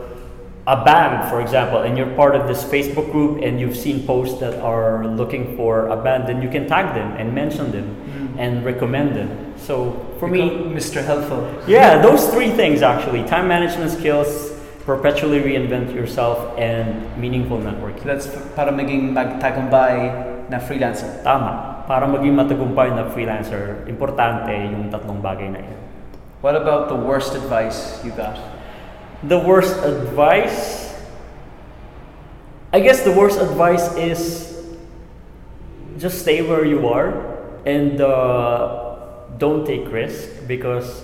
a 0.68 0.86
band 0.86 1.28
for 1.30 1.42
example 1.42 1.80
and 1.80 1.98
you're 1.98 2.16
part 2.16 2.36
of 2.36 2.48
this 2.48 2.64
facebook 2.64 3.12
group 3.12 3.42
and 3.42 3.60
you've 3.60 3.76
seen 3.76 4.06
posts 4.06 4.40
that 4.40 4.54
are 4.62 5.08
looking 5.08 5.58
for 5.58 5.88
a 5.88 5.98
band 5.98 6.28
then 6.30 6.40
you 6.40 6.50
can 6.50 6.68
tag 6.68 6.94
them 6.94 7.12
and 7.18 7.34
mention 7.34 7.72
them 7.72 8.36
and 8.38 8.64
recommend 8.64 9.16
them 9.16 9.51
so 9.62 9.94
for 10.20 10.28
me 10.28 10.50
Mr. 10.74 11.06
Helpful. 11.06 11.46
yeah 11.70 12.02
those 12.02 12.28
three 12.34 12.50
things 12.52 12.82
actually 12.82 13.22
time 13.30 13.48
management 13.48 13.92
skills 13.94 14.52
perpetually 14.86 15.40
reinvent 15.40 15.94
yourself 15.94 16.58
and 16.58 17.06
meaningful 17.16 17.62
networking 17.62 18.02
That's 18.04 18.26
para 18.58 18.74
maging 18.74 19.14
magtagumpay 19.14 20.50
na 20.50 20.58
freelancer. 20.58 21.22
tama 21.22 21.86
para 21.86 22.10
maging 22.10 22.34
matagumpay 22.34 22.90
na 22.90 23.06
freelancer 23.14 23.86
importante 23.86 24.52
yung 24.52 24.90
tatlong 24.90 25.22
bagay 25.22 25.48
na 25.54 25.62
yun 25.62 25.82
What 26.42 26.56
about 26.56 26.90
the 26.90 26.96
worst 26.96 27.36
advice 27.36 28.02
you 28.04 28.10
got? 28.18 28.34
The 29.22 29.38
worst 29.38 29.78
advice, 29.86 30.90
I 32.74 32.80
guess 32.80 33.04
the 33.06 33.12
worst 33.14 33.40
advice 33.40 33.94
is 33.94 34.50
just 36.00 36.26
stay 36.26 36.42
where 36.42 36.66
you 36.66 36.90
are 36.90 37.14
and 37.62 38.02
uh, 38.02 38.91
don't 39.38 39.66
take 39.66 39.92
risk 39.92 40.30
because 40.48 41.04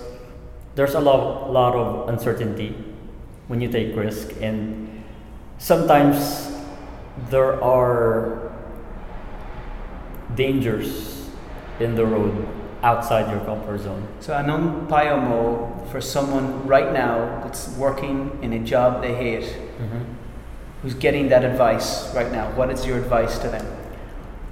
there's 0.74 0.94
a 0.94 1.00
lot, 1.00 1.50
lot 1.50 1.74
of 1.74 2.08
uncertainty 2.08 2.74
when 3.48 3.60
you 3.60 3.68
take 3.68 3.96
risk 3.96 4.32
and 4.40 5.02
sometimes 5.58 6.52
there 7.30 7.62
are 7.62 8.52
dangers 10.34 11.28
in 11.80 11.94
the 11.94 12.06
road 12.06 12.46
outside 12.82 13.30
your 13.30 13.44
comfort 13.44 13.80
zone. 13.80 14.06
So 14.20 14.34
anong 14.34 14.86
payo 14.88 15.18
mo 15.18 15.86
for 15.90 16.00
someone 16.00 16.66
right 16.66 16.92
now 16.92 17.42
that's 17.42 17.68
working 17.76 18.38
in 18.42 18.52
a 18.52 18.60
job 18.60 19.02
they 19.02 19.14
hate, 19.14 19.44
mm-hmm. 19.44 20.02
who's 20.82 20.94
getting 20.94 21.28
that 21.30 21.44
advice 21.44 22.14
right 22.14 22.30
now? 22.30 22.52
What 22.54 22.70
is 22.70 22.86
your 22.86 22.98
advice 22.98 23.38
to 23.38 23.48
them? 23.48 23.66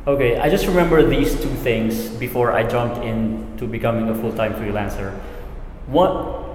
Okay, 0.06 0.38
I 0.38 0.48
just 0.48 0.68
remember 0.68 1.02
these 1.02 1.34
two 1.34 1.52
things 1.66 2.06
before 2.10 2.52
I 2.52 2.62
jumped 2.62 3.04
into 3.04 3.66
becoming 3.66 4.08
a 4.08 4.14
full-time 4.14 4.54
freelancer. 4.54 5.10
One, 5.88 6.46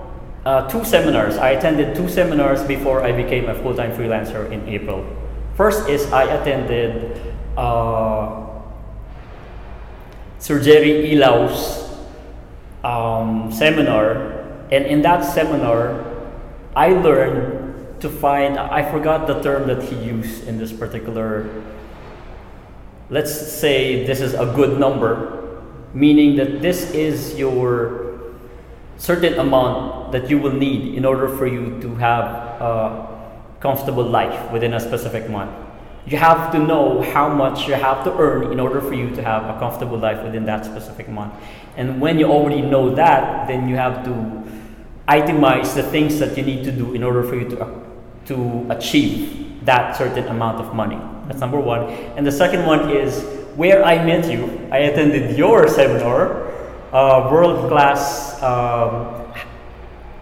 uh, 0.45 0.69
two 0.69 0.85
seminars. 0.85 1.35
I 1.35 1.49
attended 1.59 1.93
two 1.93 2.07
seminars 2.07 2.63
before 2.63 3.03
I 3.03 3.11
became 3.11 3.49
a 3.49 3.55
full-time 3.55 3.91
freelancer 3.91 4.49
in 4.49 4.65
April. 4.69 5.05
First 5.55 5.89
is 5.89 6.09
I 6.13 6.31
attended 6.31 7.19
uh, 7.57 8.47
Sir 10.39 10.63
Jerry 10.63 11.11
Ilau's 11.11 11.91
um, 12.85 13.51
seminar, 13.51 14.47
and 14.71 14.85
in 14.85 15.01
that 15.01 15.25
seminar, 15.25 15.99
I 16.73 16.93
learned 16.93 17.99
to 17.99 18.07
find. 18.09 18.57
I 18.57 18.89
forgot 18.89 19.27
the 19.27 19.41
term 19.41 19.67
that 19.67 19.83
he 19.83 19.97
used 19.97 20.47
in 20.47 20.57
this 20.57 20.71
particular 20.71 21.49
let's 23.11 23.35
say 23.35 24.05
this 24.05 24.21
is 24.21 24.33
a 24.33 24.45
good 24.55 24.79
number, 24.79 25.61
meaning 25.93 26.37
that 26.37 26.61
this 26.61 26.91
is 26.91 27.37
your 27.37 28.31
certain 28.97 29.37
amount 29.37 30.13
that 30.13 30.29
you 30.29 30.39
will 30.39 30.53
need 30.53 30.95
in 30.95 31.03
order 31.03 31.27
for 31.27 31.45
you 31.45 31.77
to 31.81 31.93
have 31.95 32.25
a 32.61 33.07
comfortable 33.59 34.03
life 34.03 34.49
within 34.51 34.73
a 34.73 34.79
specific 34.79 35.29
month. 35.29 35.51
You 36.05 36.17
have 36.17 36.51
to 36.53 36.57
know 36.59 37.01
how 37.01 37.27
much 37.27 37.67
you 37.67 37.73
have 37.73 38.03
to 38.05 38.17
earn 38.17 38.51
in 38.51 38.59
order 38.59 38.79
for 38.79 38.93
you 38.93 39.13
to 39.15 39.21
have 39.21 39.43
a 39.55 39.59
comfortable 39.59 39.97
life 39.97 40.23
within 40.23 40.45
that 40.45 40.65
specific 40.65 41.09
month. 41.09 41.33
And 41.75 41.99
when 41.99 42.17
you 42.17 42.25
already 42.25 42.61
know 42.61 42.95
that, 42.95 43.47
then 43.47 43.67
you 43.67 43.75
have 43.75 44.05
to 44.05 44.43
itemize 45.07 45.75
the 45.75 45.83
things 45.83 46.17
that 46.19 46.37
you 46.37 46.43
need 46.43 46.63
to 46.63 46.71
do 46.71 46.93
in 46.93 47.03
order 47.03 47.23
for 47.23 47.35
you 47.35 47.49
to, 47.49 47.81
to 48.27 48.65
achieve 48.69 49.65
that 49.65 49.97
certain 49.97 50.27
amount 50.27 50.59
of 50.59 50.73
money. 50.73 50.99
That's 51.27 51.39
number 51.39 51.59
one. 51.59 51.83
And 52.17 52.25
the 52.25 52.31
second 52.31 52.65
one 52.65 52.89
is 52.89 53.23
where 53.55 53.83
I 53.83 54.03
met 54.03 54.31
you. 54.31 54.67
I 54.71 54.79
attended 54.89 55.37
your 55.37 55.67
seminar, 55.67 56.51
uh, 56.93 57.29
World 57.31 57.69
Class 57.69 58.41
um, 58.41 59.31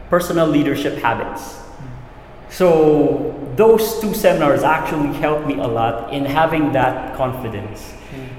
Personal 0.09 0.47
Leadership 0.47 0.97
Habits. 0.97 1.57
So, 2.49 3.35
those 3.55 3.99
two 4.01 4.13
seminars 4.13 4.63
actually 4.63 5.13
helped 5.19 5.45
me 5.45 5.59
a 5.59 5.67
lot 5.67 6.11
in 6.11 6.25
having 6.25 6.71
that 6.73 7.15
confidence. 7.15 7.93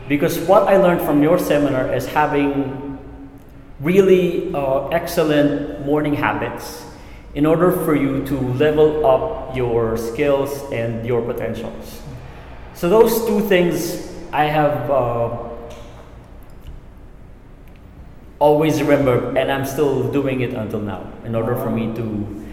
Because 0.08 0.38
what 0.40 0.64
I 0.64 0.76
learned 0.76 1.02
from 1.02 1.22
your 1.22 1.38
seminar 1.38 1.94
is 1.94 2.06
having 2.06 2.98
really 3.80 4.52
uh, 4.52 4.88
excellent 4.88 5.86
morning 5.86 6.14
habits 6.14 6.84
in 7.34 7.46
order 7.46 7.70
for 7.70 7.94
you 7.94 8.24
to 8.26 8.36
level 8.58 9.06
up 9.06 9.54
your 9.56 9.96
skills 9.96 10.50
and 10.72 11.06
your 11.06 11.22
potentials. 11.22 12.02
So 12.80 12.88
those 12.88 13.26
two 13.26 13.42
things 13.44 14.08
I 14.32 14.44
have 14.44 14.90
uh, 14.90 15.36
always 18.38 18.80
remembered, 18.80 19.36
and 19.36 19.52
I'm 19.52 19.66
still 19.66 20.10
doing 20.10 20.40
it 20.40 20.54
until 20.54 20.80
now 20.80 21.12
in 21.26 21.34
order 21.34 21.54
for 21.56 21.68
me 21.68 21.94
to 21.96 22.46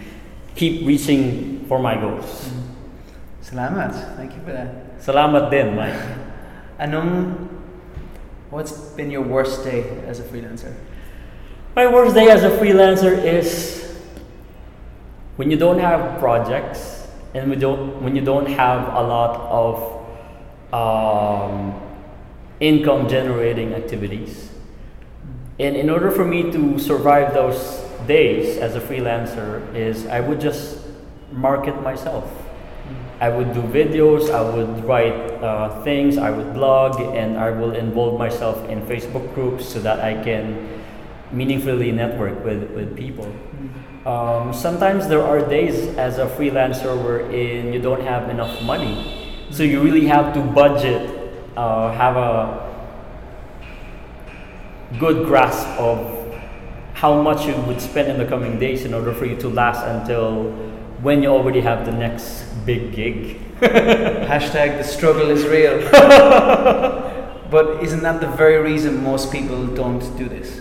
keep 0.54 0.86
reaching 0.86 1.64
for 1.64 1.78
my 1.78 1.94
goals. 1.96 2.52
Salamat. 3.40 3.96
Thank 4.20 4.36
you 4.36 4.44
for 4.44 4.52
that. 4.52 5.00
Salamat 5.00 5.48
din, 5.48 5.72
Mike. 5.72 5.96
Anong, 6.76 7.48
what's 8.50 8.92
been 9.00 9.10
your 9.10 9.24
worst 9.24 9.64
day 9.64 10.04
as 10.04 10.20
a 10.20 10.24
freelancer? 10.28 10.76
My 11.74 11.88
worst 11.88 12.12
day 12.12 12.28
as 12.28 12.44
a 12.44 12.52
freelancer 12.60 13.16
is 13.16 13.80
when 15.40 15.50
you 15.50 15.56
don't 15.56 15.80
have 15.80 16.20
projects 16.20 17.08
and 17.32 17.48
we 17.48 17.56
don't, 17.56 18.04
when 18.04 18.12
you 18.14 18.20
don't 18.20 18.52
have 18.52 18.92
a 18.92 19.00
lot 19.00 19.40
of 19.48 19.97
um, 20.72 21.80
income 22.60 23.08
generating 23.08 23.74
activities. 23.74 24.50
And 25.58 25.76
in 25.76 25.90
order 25.90 26.10
for 26.10 26.24
me 26.24 26.50
to 26.52 26.78
survive 26.78 27.34
those 27.34 27.84
days 28.06 28.58
as 28.58 28.76
a 28.76 28.80
freelancer 28.80 29.74
is 29.74 30.06
I 30.06 30.20
would 30.20 30.40
just 30.40 30.78
market 31.32 31.82
myself. 31.82 32.30
I 33.20 33.28
would 33.28 33.52
do 33.52 33.62
videos, 33.62 34.30
I 34.30 34.42
would 34.42 34.84
write 34.84 35.12
uh, 35.42 35.82
things, 35.82 36.16
I 36.16 36.30
would 36.30 36.54
blog, 36.54 37.00
and 37.16 37.36
I 37.36 37.50
will 37.50 37.74
involve 37.74 38.16
myself 38.16 38.68
in 38.68 38.80
Facebook 38.82 39.34
groups 39.34 39.68
so 39.68 39.80
that 39.80 39.98
I 39.98 40.22
can 40.22 40.82
meaningfully 41.32 41.90
network 41.90 42.44
with, 42.44 42.70
with 42.70 42.96
people. 42.96 43.26
Um, 44.06 44.54
sometimes 44.54 45.08
there 45.08 45.22
are 45.22 45.40
days 45.40 45.88
as 45.98 46.18
a 46.18 46.26
freelancer 46.26 46.96
wherein 47.02 47.72
you 47.72 47.82
don't 47.82 48.02
have 48.02 48.30
enough 48.30 48.62
money. 48.62 49.17
So 49.50 49.62
you 49.62 49.80
really 49.80 50.06
have 50.06 50.34
to 50.34 50.40
budget, 50.40 51.10
uh, 51.56 51.92
have 51.92 52.16
a 52.16 52.68
good 54.98 55.26
grasp 55.26 55.66
of 55.78 56.16
how 56.94 57.22
much 57.22 57.46
you 57.46 57.54
would 57.62 57.80
spend 57.80 58.10
in 58.10 58.18
the 58.18 58.26
coming 58.26 58.58
days 58.58 58.84
in 58.84 58.92
order 58.92 59.14
for 59.14 59.24
you 59.24 59.36
to 59.36 59.48
last 59.48 59.86
until 59.86 60.50
when 61.00 61.22
you 61.22 61.28
already 61.28 61.60
have 61.60 61.86
the 61.86 61.92
next 61.92 62.44
big 62.66 62.92
gig. 62.92 63.40
Hashtag 63.60 64.78
the 64.78 64.84
struggle 64.84 65.30
is 65.30 65.44
real. 65.44 65.78
but 67.50 67.82
isn't 67.82 68.02
that 68.02 68.20
the 68.20 68.28
very 68.28 68.58
reason 68.58 69.02
most 69.02 69.32
people 69.32 69.66
don't 69.66 70.16
do 70.18 70.28
this? 70.28 70.60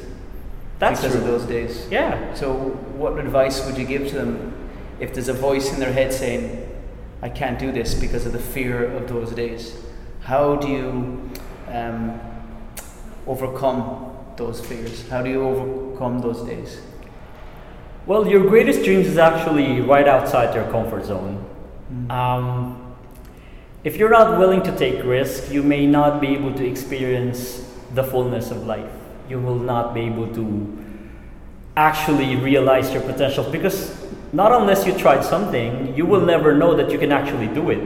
That's 0.79 1.01
because 1.01 1.15
true. 1.15 1.25
of 1.25 1.27
those 1.27 1.47
days. 1.47 1.87
Yeah. 1.89 2.33
So, 2.35 2.53
what 2.53 3.17
advice 3.17 3.65
would 3.65 3.77
you 3.77 3.85
give 3.85 4.09
to 4.09 4.15
them 4.15 4.53
if 4.99 5.13
there's 5.13 5.27
a 5.27 5.33
voice 5.33 5.73
in 5.73 5.79
their 5.79 5.91
head 5.91 6.13
saying, 6.13 6.66
I 7.21 7.29
can't 7.29 7.57
do 7.57 7.71
this 7.71 7.95
because 7.95 8.25
of 8.25 8.33
the 8.33 8.39
fear 8.39 8.91
of 8.95 9.07
those 9.07 9.31
days? 9.31 9.75
How 10.21 10.55
do 10.55 10.67
you 10.67 11.31
um, 11.67 12.19
overcome 13.25 14.15
those 14.35 14.63
fears? 14.63 15.07
How 15.09 15.23
do 15.23 15.29
you 15.29 15.41
overcome 15.41 16.19
those 16.19 16.43
days? 16.43 16.81
Well, 18.05 18.27
your 18.27 18.47
greatest 18.47 18.83
dreams 18.83 19.07
is 19.07 19.17
actually 19.17 19.81
right 19.81 20.07
outside 20.07 20.53
your 20.53 20.69
comfort 20.71 21.05
zone. 21.05 21.43
Um, 22.09 22.95
if 23.83 23.97
you're 23.97 24.09
not 24.09 24.37
willing 24.37 24.61
to 24.63 24.77
take 24.77 25.03
risk, 25.03 25.51
you 25.51 25.63
may 25.63 25.85
not 25.87 26.21
be 26.21 26.27
able 26.27 26.53
to 26.53 26.65
experience 26.65 27.67
the 27.93 28.03
fullness 28.03 28.51
of 28.51 28.65
life. 28.65 28.91
You 29.29 29.39
will 29.39 29.59
not 29.59 29.93
be 29.93 30.01
able 30.01 30.33
to 30.35 30.83
actually 31.75 32.35
realize 32.35 32.91
your 32.93 33.01
potential 33.01 33.49
because 33.49 33.96
not 34.37 34.51
unless 34.51 34.85
you 34.85 34.93
tried 34.97 35.23
something, 35.33 35.95
you 35.97 36.05
will 36.05 36.21
never 36.33 36.49
know 36.61 36.75
that 36.79 36.91
you 36.91 36.99
can 37.03 37.11
actually 37.11 37.47
do 37.59 37.69
it. 37.71 37.81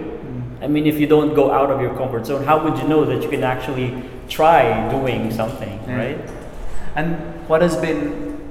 I 0.61 0.67
mean, 0.67 0.85
if 0.85 0.99
you 0.99 1.07
don't 1.07 1.33
go 1.33 1.45
out 1.51 1.71
of 1.71 1.81
your 1.81 1.93
comfort 1.95 2.25
zone, 2.25 2.43
how 2.43 2.57
would 2.63 2.77
you 2.81 2.87
know 2.87 3.05
that 3.05 3.23
you 3.23 3.29
can 3.29 3.43
actually 3.43 3.89
try 4.27 4.61
doing 4.91 5.31
something, 5.31 5.79
Yeah. 5.87 5.97
right? 6.03 6.19
And 6.95 7.15
what 7.47 7.61
has 7.61 7.75
been 7.77 8.01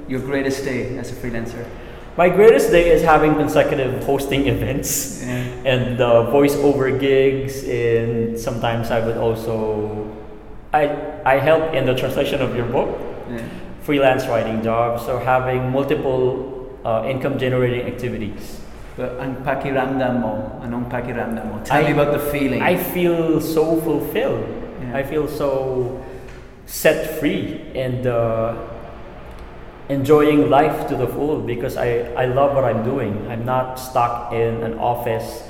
your 0.07 0.19
greatest 0.19 0.65
day 0.65 0.97
as 0.97 1.11
a 1.11 1.15
freelancer? 1.15 1.63
My 2.17 2.27
greatest 2.27 2.71
day 2.71 2.89
is 2.91 3.01
having 3.03 3.35
consecutive 3.35 4.03
hosting 4.03 4.47
events 4.55 4.89
Yeah. 5.23 5.73
and 5.73 6.01
uh, 6.01 6.09
voiceover 6.33 6.87
gigs, 6.99 7.63
and 7.63 8.37
sometimes 8.37 8.89
I 8.91 8.99
would 9.05 9.17
also 9.17 10.07
I 10.73 10.83
I 11.23 11.35
help 11.49 11.73
in 11.77 11.85
the 11.85 11.93
translation 11.93 12.41
of 12.41 12.55
your 12.57 12.65
book, 12.65 12.89
Yeah. 13.29 13.39
freelance 13.87 14.23
writing 14.27 14.57
jobs, 14.63 15.05
so 15.05 15.19
having 15.19 15.69
multiple 15.71 16.60
uh, 16.83 17.05
income 17.07 17.37
generating 17.37 17.87
activities. 17.87 18.59
But 18.97 19.17
ang 19.19 19.39
pakiramdam 19.41 20.19
mo, 20.19 20.59
anong 20.61 20.91
pakiramdam 20.91 21.45
mo? 21.47 21.55
Tell 21.63 21.79
I- 21.79 21.87
me 21.87 21.91
about 21.95 22.11
the 22.11 22.23
feeling. 22.31 22.61
I 22.61 22.75
feel 22.75 23.39
so 23.39 23.79
fulfilled. 23.81 24.45
Yeah. 24.81 24.97
I 24.97 25.03
feel 25.03 25.27
so 25.27 26.03
set 26.65 27.19
free 27.19 27.61
and 27.75 28.07
uh, 28.07 28.55
enjoying 29.89 30.49
life 30.49 30.87
to 30.87 30.95
the 30.95 31.07
full 31.07 31.41
because 31.41 31.77
I, 31.77 32.07
I 32.15 32.25
love 32.25 32.55
what 32.55 32.63
I'm 32.63 32.83
doing. 32.83 33.27
I'm 33.27 33.45
not 33.45 33.75
stuck 33.75 34.33
in 34.33 34.63
an 34.63 34.79
office 34.79 35.43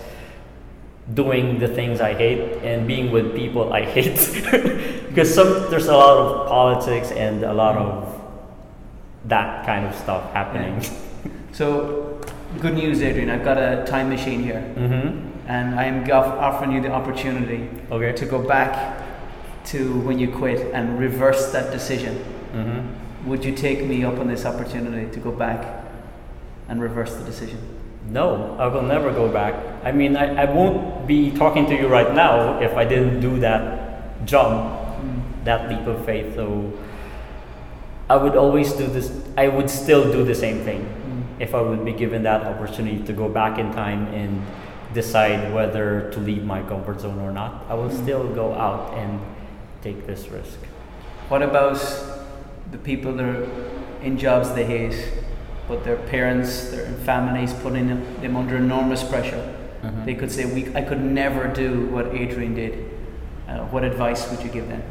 doing 1.13 1.59
the 1.59 1.67
things 1.67 1.99
I 1.99 2.13
hate 2.13 2.61
and 2.63 2.87
being 2.87 3.11
with 3.11 3.35
people 3.35 3.73
I 3.73 3.83
hate 3.83 4.15
because 5.09 5.33
some 5.33 5.69
there's 5.69 5.87
a 5.87 5.97
lot 5.97 6.17
of 6.17 6.47
politics 6.47 7.11
and 7.11 7.43
a 7.43 7.53
lot 7.53 7.75
of 7.75 8.21
that 9.25 9.65
kind 9.65 9.85
of 9.85 9.95
stuff 9.95 10.31
happening. 10.33 10.81
So, 11.53 12.19
good 12.59 12.73
news, 12.75 13.01
Adrian. 13.01 13.29
I've 13.29 13.43
got 13.43 13.57
a 13.57 13.83
time 13.85 14.09
machine 14.09 14.43
here, 14.43 14.63
Mm-hmm. 14.75 15.49
and 15.49 15.75
I'm 15.79 16.09
offering 16.11 16.71
you 16.71 16.81
the 16.81 16.91
opportunity 16.91 17.67
Okay. 17.91 18.13
to 18.13 18.25
go 18.25 18.39
back 18.39 18.97
to 19.65 19.99
when 20.01 20.17
you 20.19 20.29
quit 20.31 20.73
and 20.73 20.97
reverse 20.99 21.51
that 21.51 21.71
decision. 21.71 22.15
Mm-hmm. 22.53 23.29
Would 23.29 23.45
you 23.45 23.53
take 23.53 23.85
me 23.85 24.03
up 24.03 24.17
on 24.19 24.27
this 24.27 24.45
opportunity 24.45 25.11
to 25.11 25.19
go 25.19 25.31
back 25.31 25.85
and 26.67 26.81
reverse 26.81 27.13
the 27.15 27.23
decision? 27.23 27.59
No, 28.09 28.55
I 28.59 28.65
will 28.67 28.81
never 28.81 29.11
go 29.11 29.27
back. 29.29 29.53
I 29.83 29.91
mean, 29.91 30.17
I, 30.17 30.43
I 30.43 30.45
won't 30.45 31.05
be 31.05 31.31
talking 31.31 31.65
to 31.67 31.75
you 31.75 31.87
right 31.87 32.13
now 32.15 32.59
if 32.59 32.73
I 32.75 32.83
didn't 32.85 33.19
do 33.21 33.39
that 33.41 34.25
jump, 34.25 34.73
that 35.43 35.69
leap 35.69 35.85
of 35.87 36.03
faith. 36.05 36.33
So 36.35 36.71
I 38.09 38.15
would 38.17 38.35
always 38.35 38.73
do 38.73 38.87
this, 38.87 39.11
I 39.37 39.47
would 39.47 39.69
still 39.69 40.11
do 40.11 40.23
the 40.23 40.35
same 40.35 40.63
thing 40.63 40.87
if 41.41 41.55
I 41.55 41.61
would 41.61 41.83
be 41.83 41.91
given 41.93 42.23
that 42.23 42.43
opportunity 42.43 43.01
to 43.03 43.13
go 43.13 43.27
back 43.27 43.57
in 43.57 43.73
time 43.73 44.05
and 44.13 44.41
decide 44.93 45.53
whether 45.53 46.11
to 46.11 46.19
leave 46.19 46.43
my 46.43 46.61
comfort 46.63 47.01
zone 47.01 47.19
or 47.19 47.31
not. 47.31 47.65
I 47.67 47.73
will 47.73 47.89
still 47.89 48.27
go 48.27 48.53
out 48.53 48.93
and 48.97 49.19
take 49.81 50.05
this 50.05 50.27
risk. 50.29 50.59
What 51.29 51.41
about 51.41 51.77
the 52.71 52.77
people 52.77 53.13
that 53.13 53.25
are 53.25 53.49
in 54.03 54.17
jobs 54.17 54.53
they 54.53 54.65
hate, 54.65 55.13
but 55.67 55.83
their 55.83 55.95
parents, 55.97 56.69
their 56.69 56.85
families 57.09 57.53
putting 57.53 57.87
them 58.21 58.35
under 58.35 58.57
enormous 58.57 59.03
pressure? 59.03 59.41
Mhm. 59.83 60.05
They 60.05 60.13
could 60.13 60.31
say, 60.31 60.45
"We, 60.45 60.61
I 60.75 60.81
could 60.81 61.01
never 61.01 61.47
do 61.47 61.87
what 61.87 62.13
Adrian 62.13 62.53
did." 62.53 62.73
Uh, 63.49 63.59
what 63.71 63.83
advice 63.83 64.29
would 64.29 64.43
you 64.43 64.51
give 64.51 64.67
them? 64.69 64.83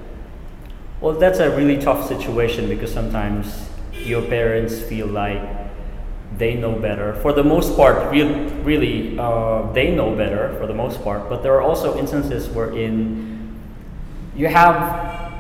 Well, 1.01 1.13
that's 1.13 1.39
a 1.39 1.51
really 1.57 1.79
tough 1.79 2.09
situation 2.09 2.69
because 2.69 2.93
sometimes 2.93 3.69
your 3.93 4.23
parents 4.23 4.81
feel 4.81 5.07
like 5.07 5.41
they 6.41 6.55
know 6.55 6.73
better. 6.73 7.15
For 7.23 7.33
the 7.33 7.45
most 7.45 7.77
part, 7.77 8.11
real, 8.11 8.29
really, 8.65 9.17
uh, 9.17 9.71
they 9.73 9.95
know 9.95 10.17
better 10.17 10.57
for 10.59 10.67
the 10.67 10.75
most 10.75 11.05
part. 11.05 11.29
But 11.29 11.45
there 11.45 11.55
are 11.55 11.63
also 11.63 11.97
instances 11.97 12.49
wherein 12.49 13.55
you 14.35 14.49
have 14.49 15.31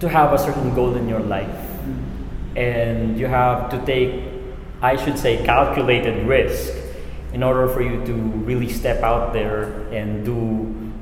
to 0.00 0.08
have 0.08 0.34
a 0.34 0.38
certain 0.38 0.74
goal 0.74 0.94
in 0.96 1.08
your 1.08 1.20
life, 1.20 1.64
and 2.56 3.18
you 3.18 3.26
have 3.26 3.70
to 3.70 3.78
take, 3.86 4.22
I 4.82 4.96
should 4.96 5.18
say, 5.18 5.42
calculated 5.46 6.26
risk 6.26 6.74
in 7.32 7.42
order 7.42 7.68
for 7.68 7.80
you 7.80 8.04
to 8.04 8.12
really 8.12 8.68
step 8.68 9.02
out 9.02 9.32
there 9.32 9.88
and 9.92 10.24
do 10.24 10.34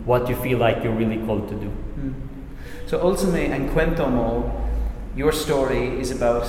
what 0.04 0.28
you 0.28 0.36
feel 0.36 0.58
like 0.58 0.84
you're 0.84 0.94
really 0.94 1.18
called 1.26 1.48
to 1.48 1.54
do. 1.56 1.72
So 2.86 3.02
ultimately, 3.02 3.46
and 3.46 3.70
Cuento 3.70 4.08
Mo, 4.08 4.52
your 5.16 5.32
story 5.32 5.98
is 5.98 6.12
about 6.12 6.46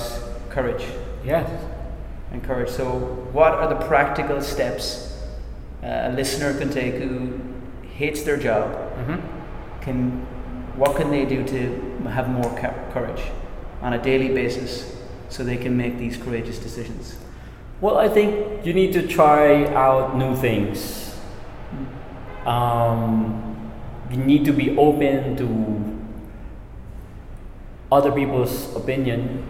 courage 0.50 0.84
Yes. 1.24 1.77
And 2.32 2.42
courage. 2.42 2.70
So, 2.70 2.98
what 3.32 3.52
are 3.52 3.68
the 3.68 3.86
practical 3.86 4.40
steps 4.40 5.16
a 5.82 6.12
listener 6.12 6.58
can 6.58 6.70
take 6.70 6.94
who 6.94 7.38
hates 7.82 8.22
their 8.22 8.36
job? 8.36 8.72
Mm-hmm. 8.72 9.80
Can 9.80 10.26
what 10.76 10.96
can 10.96 11.10
they 11.10 11.24
do 11.24 11.44
to 11.44 12.08
have 12.08 12.28
more 12.28 12.50
courage 12.92 13.22
on 13.82 13.94
a 13.94 14.02
daily 14.02 14.28
basis 14.28 14.96
so 15.28 15.42
they 15.42 15.56
can 15.56 15.76
make 15.76 15.98
these 15.98 16.16
courageous 16.16 16.58
decisions? 16.58 17.16
Well, 17.80 17.98
I 17.98 18.08
think 18.08 18.64
you 18.64 18.72
need 18.72 18.92
to 18.92 19.06
try 19.06 19.66
out 19.74 20.16
new 20.16 20.36
things. 20.36 21.16
Um, 22.46 23.72
you 24.10 24.16
need 24.16 24.44
to 24.46 24.52
be 24.52 24.76
open 24.76 25.36
to 25.36 25.98
other 27.90 28.12
people's 28.12 28.74
opinion 28.74 29.44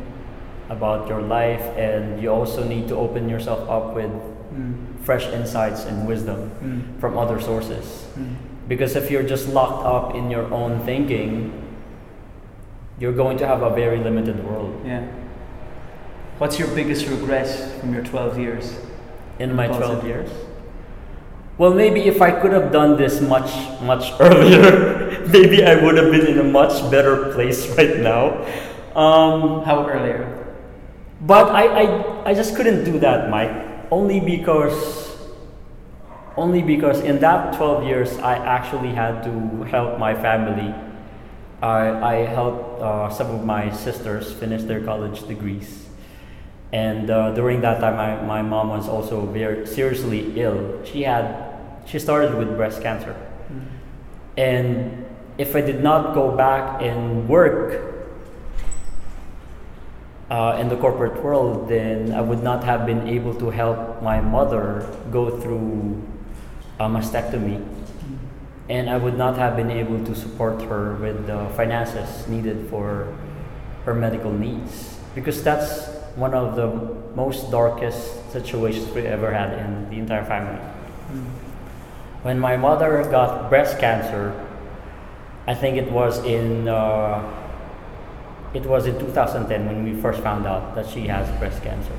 about 0.68 1.09
your 1.09 1.22
life, 1.22 1.62
and 1.76 2.20
you 2.22 2.28
also 2.31 2.62
need 2.64 2.88
to 2.88 2.96
open 2.96 3.28
yourself 3.28 3.68
up 3.68 3.94
with 3.94 4.11
fresh 5.04 5.26
insights 5.28 5.85
and 5.85 6.07
wisdom 6.07 6.50
Mm. 6.62 7.00
from 7.00 7.16
other 7.16 7.40
sources. 7.40 8.07
Mm. 8.18 8.35
Because 8.68 8.96
if 8.96 9.11
you're 9.11 9.22
just 9.22 9.48
locked 9.48 9.85
up 9.87 10.14
in 10.14 10.31
your 10.31 10.52
own 10.52 10.81
thinking, 10.81 11.52
you're 12.98 13.12
going 13.14 13.38
to 13.38 13.46
have 13.46 13.62
a 13.62 13.70
very 13.70 13.98
limited 13.98 14.44
world. 14.44 14.74
Yeah. 14.85 15.02
What's 16.38 16.59
your 16.59 16.68
biggest 16.68 17.07
regret 17.09 17.46
from 17.81 17.94
your 17.94 18.02
12 18.04 18.38
years? 18.38 18.74
in 19.38 19.54
my 19.54 19.68
12 19.68 20.04
years? 20.04 20.28
Well, 21.59 21.72
maybe 21.72 22.00
if 22.02 22.20
I 22.20 22.33
could 22.33 22.52
have 22.52 22.72
done 22.72 22.96
this 22.96 23.20
much, 23.20 23.50
much 23.83 24.12
earlier, 24.20 25.24
maybe 25.28 25.64
I 25.64 25.76
would 25.83 25.96
have 25.96 26.11
been 26.11 26.26
in 26.26 26.38
a 26.40 26.44
much 26.44 26.74
better 26.90 27.33
place 27.33 27.68
right 27.78 27.98
now. 27.98 28.42
Um, 28.96 29.62
How 29.64 29.87
earlier? 29.88 30.38
But 31.20 31.50
I, 31.50 31.66
I, 31.66 32.31
I 32.31 32.35
just 32.35 32.54
couldn't 32.54 32.85
do 32.85 32.98
that, 33.00 33.31
Mike. 33.31 33.50
Only 33.90 34.20
because, 34.20 35.16
only 36.37 36.62
because 36.62 37.00
in 37.00 37.18
that 37.20 37.57
12 37.57 37.85
years, 37.85 38.18
I 38.18 38.37
actually 38.37 38.90
had 38.90 39.24
to 39.24 39.64
help 39.64 39.98
my 39.98 40.14
family. 40.14 40.74
I, 41.61 41.88
I 41.88 42.14
helped 42.26 42.81
uh, 42.81 43.11
some 43.11 43.35
of 43.35 43.44
my 43.44 43.72
sisters 43.72 44.33
finish 44.33 44.62
their 44.62 44.85
college 44.85 45.26
degrees. 45.26 45.87
And 46.72 47.11
uh, 47.11 47.33
during 47.33 47.62
that 47.62 47.81
time, 47.81 47.96
my, 47.96 48.22
my 48.22 48.42
mom 48.42 48.68
was 48.68 48.88
also 48.88 49.24
very 49.26 49.66
seriously 49.66 50.38
ill. 50.40 50.85
She 50.85 51.02
had, 51.02 51.83
she 51.87 51.98
started 51.98 52.35
with 52.35 52.57
breast 52.57 52.83
cancer. 52.83 53.16
And 54.37 55.07
if 55.38 55.57
I 55.57 55.62
did 55.62 55.83
not 55.83 56.14
go 56.14 56.37
back 56.37 56.81
and 56.81 57.28
work 57.28 57.98
uh, 60.31 60.59
in 60.61 60.69
the 60.69 60.77
corporate 60.77 61.23
world, 61.23 61.69
then 61.69 62.12
I 62.12 62.21
would 62.21 62.43
not 62.43 62.64
have 62.64 62.85
been 62.85 63.09
able 63.09 63.35
to 63.37 63.51
help 63.51 64.03
my 64.03 64.21
mother 64.21 64.87
go 65.11 65.41
through 65.41 66.03
a 66.79 66.85
mastectomy. 66.85 67.64
And 68.69 68.91
I 68.91 68.99
would 68.99 69.17
not 69.17 69.38
have 69.38 69.57
been 69.57 69.71
able 69.71 70.05
to 70.05 70.14
support 70.14 70.61
her 70.62 70.95
with 70.97 71.27
the 71.27 71.49
finances 71.57 72.29
needed 72.29 72.69
for 72.69 73.17
her 73.87 73.95
medical 73.95 74.31
needs. 74.31 74.99
Because 75.14 75.43
that's 75.43 75.88
one 76.17 76.35
of 76.35 76.57
the 76.57 76.69
most 77.17 77.51
darkest 77.51 78.31
situations 78.31 78.91
we 78.93 79.07
ever 79.07 79.33
had 79.33 79.59
in 79.59 79.88
the 79.88 79.99
entire 79.99 80.25
family. 80.25 80.61
When 82.23 82.38
my 82.38 82.57
mother 82.59 83.03
got 83.11 83.49
breast 83.49 83.79
cancer, 83.79 84.35
I 85.47 85.55
think 85.55 85.79
it 85.79 85.91
was 85.91 86.23
in 86.25 86.69
uh, 86.69 87.25
it 88.55 88.65
was 88.65 88.87
in 88.87 88.99
2010 88.99 89.67
when 89.67 89.85
we 89.85 90.01
first 90.01 90.21
found 90.21 90.47
out 90.47 90.75
that 90.75 90.89
she 90.89 91.07
has 91.07 91.29
breast 91.39 91.63
cancer. 91.63 91.93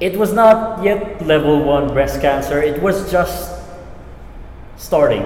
It 0.00 0.18
was 0.18 0.32
not 0.32 0.82
yet 0.82 1.24
level 1.24 1.62
one 1.64 1.88
breast 1.92 2.20
cancer. 2.20 2.60
It 2.60 2.82
was 2.82 3.10
just 3.10 3.62
starting, 4.76 5.22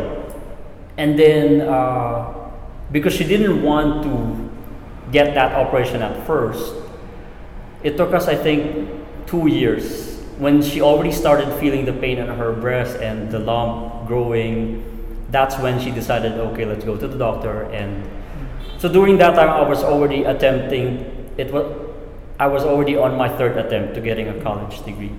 and 0.99 1.18
then 1.18 1.62
uh, 1.62 2.51
because 2.92 3.14
she 3.14 3.25
didn't 3.25 3.62
want 3.62 4.03
to 4.05 4.51
get 5.11 5.35
that 5.35 5.53
operation 5.53 6.03
at 6.03 6.27
first, 6.27 6.75
it 7.83 7.96
took 7.96 8.12
us 8.12 8.29
I 8.29 8.37
think 8.37 8.90
two 9.27 9.49
years 9.49 10.20
when 10.38 10.61
she 10.61 10.83
already 10.83 11.12
started 11.12 11.51
feeling 11.59 11.87
the 11.87 11.92
pain 11.92 12.18
in 12.18 12.27
her 12.27 12.53
breast 12.53 13.01
and 13.01 13.31
the 13.31 13.38
lump 13.38 14.07
growing. 14.07 14.85
That's 15.31 15.59
when 15.59 15.81
she 15.81 15.90
decided, 15.90 16.33
okay, 16.33 16.64
let's 16.64 16.85
go 16.85 16.96
to 16.96 17.09
the 17.09 17.18
doctor 17.18 17.64
and 17.72 18.09
so 18.78 18.88
during 18.88 19.18
that 19.18 19.34
time, 19.34 19.48
I 19.48 19.62
was 19.62 19.82
already 19.82 20.24
attempting. 20.24 21.30
It 21.36 21.52
was, 21.52 21.64
I 22.38 22.46
was 22.46 22.64
already 22.64 22.96
on 22.96 23.16
my 23.16 23.28
third 23.28 23.56
attempt 23.56 23.94
to 23.94 24.00
getting 24.00 24.28
a 24.28 24.40
college 24.42 24.84
degree. 24.84 25.12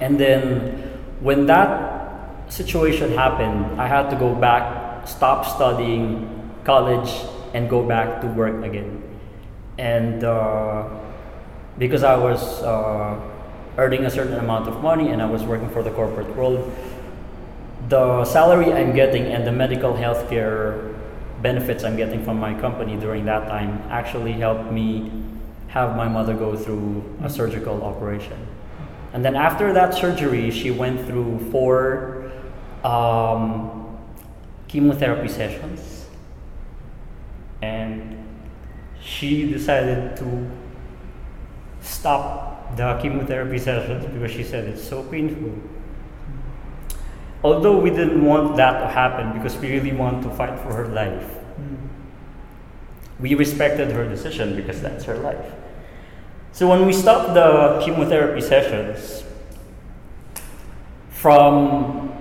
And 0.00 0.20
then, 0.20 0.82
when 1.20 1.46
that 1.46 2.52
situation 2.52 3.12
happened, 3.12 3.80
I 3.80 3.86
had 3.88 4.10
to 4.10 4.16
go 4.16 4.34
back, 4.34 5.08
stop 5.08 5.46
studying 5.46 6.52
college, 6.64 7.10
and 7.54 7.68
go 7.68 7.82
back 7.82 8.20
to 8.20 8.26
work 8.26 8.64
again. 8.64 9.02
And 9.78 10.24
uh, 10.24 10.88
because 11.78 12.04
I 12.04 12.16
was 12.16 12.62
uh, 12.62 13.20
earning 13.78 14.04
a 14.04 14.10
certain 14.10 14.38
amount 14.38 14.68
of 14.68 14.82
money 14.82 15.10
and 15.10 15.20
I 15.20 15.26
was 15.26 15.42
working 15.42 15.68
for 15.70 15.82
the 15.82 15.90
corporate 15.90 16.34
world, 16.36 16.72
the 17.88 18.24
salary 18.24 18.72
I'm 18.72 18.94
getting 18.94 19.26
and 19.26 19.46
the 19.46 19.52
medical 19.52 19.94
health 19.94 20.28
care 20.28 20.95
benefits 21.42 21.84
I'm 21.84 21.96
getting 21.96 22.24
from 22.24 22.38
my 22.38 22.54
company 22.54 22.96
during 22.96 23.24
that 23.26 23.48
time 23.48 23.82
actually 23.90 24.32
helped 24.32 24.70
me 24.72 25.10
have 25.68 25.96
my 25.96 26.08
mother 26.08 26.34
go 26.34 26.56
through 26.56 27.04
a 27.22 27.28
surgical 27.28 27.82
operation. 27.82 28.46
And 29.12 29.24
then 29.24 29.36
after 29.36 29.72
that 29.72 29.94
surgery, 29.94 30.50
she 30.50 30.70
went 30.70 31.06
through 31.06 31.50
four 31.50 32.30
um, 32.84 33.98
chemotherapy 34.68 35.28
sessions. 35.28 36.06
And 37.62 38.16
she 39.00 39.50
decided 39.50 40.16
to 40.18 40.50
stop 41.80 42.76
the 42.76 42.98
chemotherapy 43.00 43.58
sessions 43.58 44.04
because 44.06 44.30
she 44.30 44.42
said 44.42 44.64
it's 44.64 44.86
so 44.86 45.02
painful 45.04 45.52
although 47.46 47.78
we 47.78 47.90
didn't 47.90 48.24
want 48.24 48.56
that 48.56 48.80
to 48.80 48.88
happen 48.88 49.32
because 49.32 49.56
we 49.58 49.70
really 49.70 49.92
want 49.92 50.22
to 50.24 50.30
fight 50.30 50.58
for 50.58 50.74
her 50.74 50.88
life, 50.88 51.30
we 53.20 53.34
respected 53.34 53.92
her 53.92 54.08
decision 54.08 54.56
because 54.56 54.82
that's 54.82 55.04
her 55.04 55.16
life. 55.18 55.52
So 56.50 56.68
when 56.68 56.84
we 56.86 56.92
stopped 56.92 57.34
the 57.34 57.80
chemotherapy 57.84 58.40
sessions, 58.40 59.22
from 61.10 62.12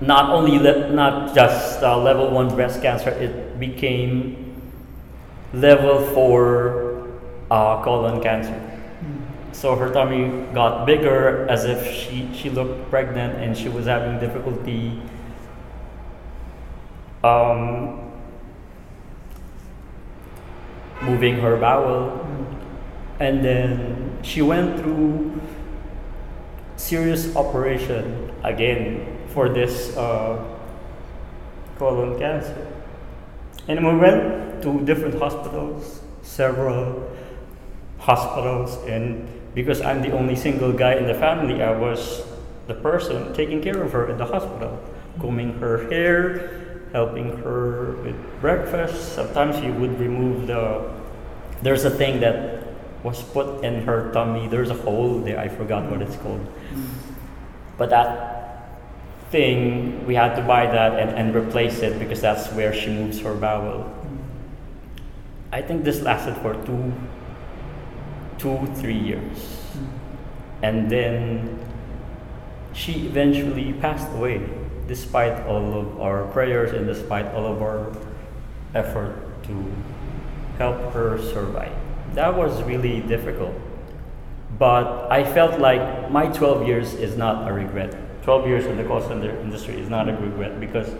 not 0.00 0.30
only 0.30 0.58
le- 0.58 0.90
not 0.92 1.34
just 1.34 1.82
uh, 1.82 1.96
level 1.96 2.30
one 2.30 2.48
breast 2.54 2.82
cancer, 2.82 3.10
it 3.10 3.60
became 3.60 4.52
level 5.52 6.04
four 6.12 7.08
uh, 7.50 7.82
colon 7.82 8.20
cancer. 8.20 8.73
So 9.54 9.76
her 9.76 9.88
tummy 9.92 10.28
got 10.52 10.84
bigger 10.84 11.46
as 11.48 11.64
if 11.64 11.86
she, 11.86 12.28
she 12.34 12.50
looked 12.50 12.90
pregnant 12.90 13.38
and 13.38 13.56
she 13.56 13.68
was 13.68 13.86
having 13.86 14.18
difficulty 14.18 15.00
um, 17.22 18.10
moving 21.00 21.36
her 21.36 21.56
bowel. 21.56 22.26
And 23.20 23.44
then 23.44 24.18
she 24.22 24.42
went 24.42 24.80
through 24.80 25.40
serious 26.74 27.34
operation 27.36 28.32
again 28.42 29.06
for 29.28 29.48
this 29.48 29.96
uh, 29.96 30.44
colon 31.78 32.18
cancer. 32.18 32.66
And 33.68 33.86
we 33.86 33.96
went 33.96 34.62
to 34.62 34.84
different 34.84 35.16
hospitals, 35.18 36.00
several 36.22 37.08
hospitals, 37.98 38.76
and 38.88 39.28
because 39.54 39.80
I'm 39.80 40.02
the 40.02 40.10
only 40.10 40.36
single 40.36 40.72
guy 40.72 40.94
in 40.94 41.06
the 41.06 41.14
family, 41.14 41.62
I 41.62 41.70
was 41.70 42.22
the 42.66 42.74
person 42.74 43.32
taking 43.34 43.62
care 43.62 43.82
of 43.82 43.92
her 43.92 44.10
in 44.10 44.18
the 44.18 44.26
hospital, 44.26 44.82
combing 45.20 45.58
her 45.60 45.88
hair, 45.90 46.88
helping 46.92 47.36
her 47.38 47.92
with 48.02 48.16
breakfast. 48.40 49.14
Sometimes 49.14 49.62
you 49.62 49.72
would 49.74 49.98
remove 49.98 50.46
the. 50.46 50.90
There's 51.62 51.84
a 51.84 51.90
thing 51.90 52.20
that 52.20 52.66
was 53.02 53.22
put 53.22 53.64
in 53.64 53.84
her 53.84 54.10
tummy. 54.12 54.48
There's 54.48 54.70
a 54.70 54.74
hole 54.74 55.20
there. 55.20 55.38
I 55.38 55.48
forgot 55.48 55.90
what 55.90 56.02
it's 56.02 56.16
called. 56.16 56.46
But 57.76 57.90
that 57.90 58.34
thing, 59.30 60.06
we 60.06 60.14
had 60.14 60.34
to 60.36 60.42
buy 60.42 60.66
that 60.66 60.98
and, 60.98 61.10
and 61.10 61.34
replace 61.34 61.80
it 61.80 61.98
because 61.98 62.20
that's 62.20 62.50
where 62.52 62.72
she 62.72 62.88
moves 62.88 63.20
her 63.20 63.34
bowel. 63.34 63.92
I 65.52 65.62
think 65.62 65.84
this 65.84 66.00
lasted 66.02 66.36
for 66.38 66.54
two 66.66 66.92
two, 68.38 68.66
three 68.74 68.98
years. 68.98 69.60
And 70.62 70.90
then 70.90 71.58
she 72.72 73.06
eventually 73.06 73.72
passed 73.74 74.10
away, 74.12 74.48
despite 74.88 75.46
all 75.46 75.80
of 75.80 76.00
our 76.00 76.26
prayers 76.28 76.72
and 76.72 76.86
despite 76.86 77.26
all 77.34 77.46
of 77.46 77.62
our 77.62 77.92
effort 78.74 79.16
to 79.44 79.72
help 80.58 80.92
her 80.92 81.20
survive. 81.20 81.72
That 82.14 82.36
was 82.36 82.62
really 82.62 83.00
difficult. 83.00 83.54
But 84.58 85.10
I 85.10 85.24
felt 85.24 85.60
like 85.60 86.10
my 86.10 86.26
12 86.26 86.66
years 86.66 86.94
is 86.94 87.16
not 87.16 87.48
a 87.50 87.52
regret. 87.52 87.96
12 88.22 88.46
years 88.46 88.66
in 88.66 88.76
the 88.76 88.84
call 88.84 89.02
center 89.02 89.36
industry 89.40 89.78
is 89.78 89.88
not 89.88 90.08
a 90.08 90.16
regret 90.16 90.60
because 90.60 90.94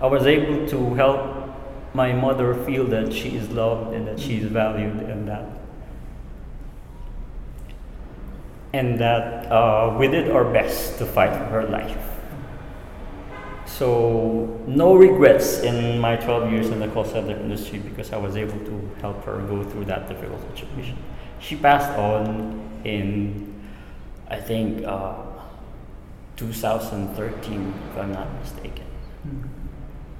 I 0.00 0.06
was 0.06 0.26
able 0.26 0.66
to 0.68 0.94
help 0.94 1.48
my 1.94 2.12
mother 2.12 2.54
feel 2.54 2.84
that 2.86 3.12
she 3.12 3.36
is 3.36 3.48
loved 3.50 3.94
and 3.94 4.06
that 4.06 4.18
she 4.18 4.38
is 4.38 4.44
valued 4.44 4.96
and 5.00 5.28
that 5.28 5.44
and 8.78 8.98
that 9.00 9.50
uh, 9.50 9.94
we 9.98 10.06
did 10.06 10.30
our 10.30 10.44
best 10.44 10.98
to 10.98 11.04
fight 11.04 11.32
for 11.32 11.44
her 11.46 11.64
life. 11.64 11.98
So, 13.66 14.60
no 14.66 14.94
regrets 14.94 15.60
in 15.60 15.98
my 15.98 16.16
12 16.16 16.52
years 16.52 16.70
in 16.70 16.78
the 16.78 16.88
call 16.88 17.04
center 17.04 17.36
industry 17.36 17.80
because 17.80 18.12
I 18.12 18.16
was 18.16 18.36
able 18.36 18.58
to 18.64 18.90
help 19.00 19.24
her 19.24 19.38
go 19.42 19.62
through 19.62 19.84
that 19.86 20.08
difficult 20.08 20.40
situation. 20.54 20.96
She 21.40 21.56
passed 21.56 21.90
on 21.98 22.58
in, 22.84 23.54
I 24.28 24.36
think, 24.36 24.84
uh, 24.86 25.14
2013, 26.36 27.74
if 27.90 27.98
I'm 27.98 28.12
not 28.12 28.28
mistaken. 28.40 28.86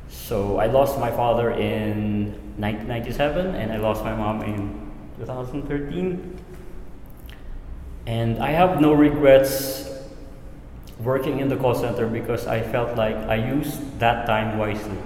So, 0.09 0.59
I 0.59 0.67
lost 0.67 0.99
my 0.99 1.11
father 1.11 1.53
in 1.53 2.33
1997 2.59 3.55
and 3.55 3.73
I 3.73 3.77
lost 3.77 4.05
my 4.05 4.15
mom 4.15 4.43
in 4.43 4.91
2013. 5.19 6.39
And 8.09 8.39
I 8.43 8.53
have 8.53 8.81
no 8.81 8.95
regrets 8.95 9.85
working 10.99 11.41
in 11.41 11.49
the 11.51 11.57
call 11.57 11.75
center 11.75 12.07
because 12.07 12.47
I 12.47 12.63
felt 12.63 12.97
like 12.97 13.15
I 13.15 13.35
used 13.35 14.01
that 14.01 14.27
time 14.27 14.57
wisely. 14.57 14.97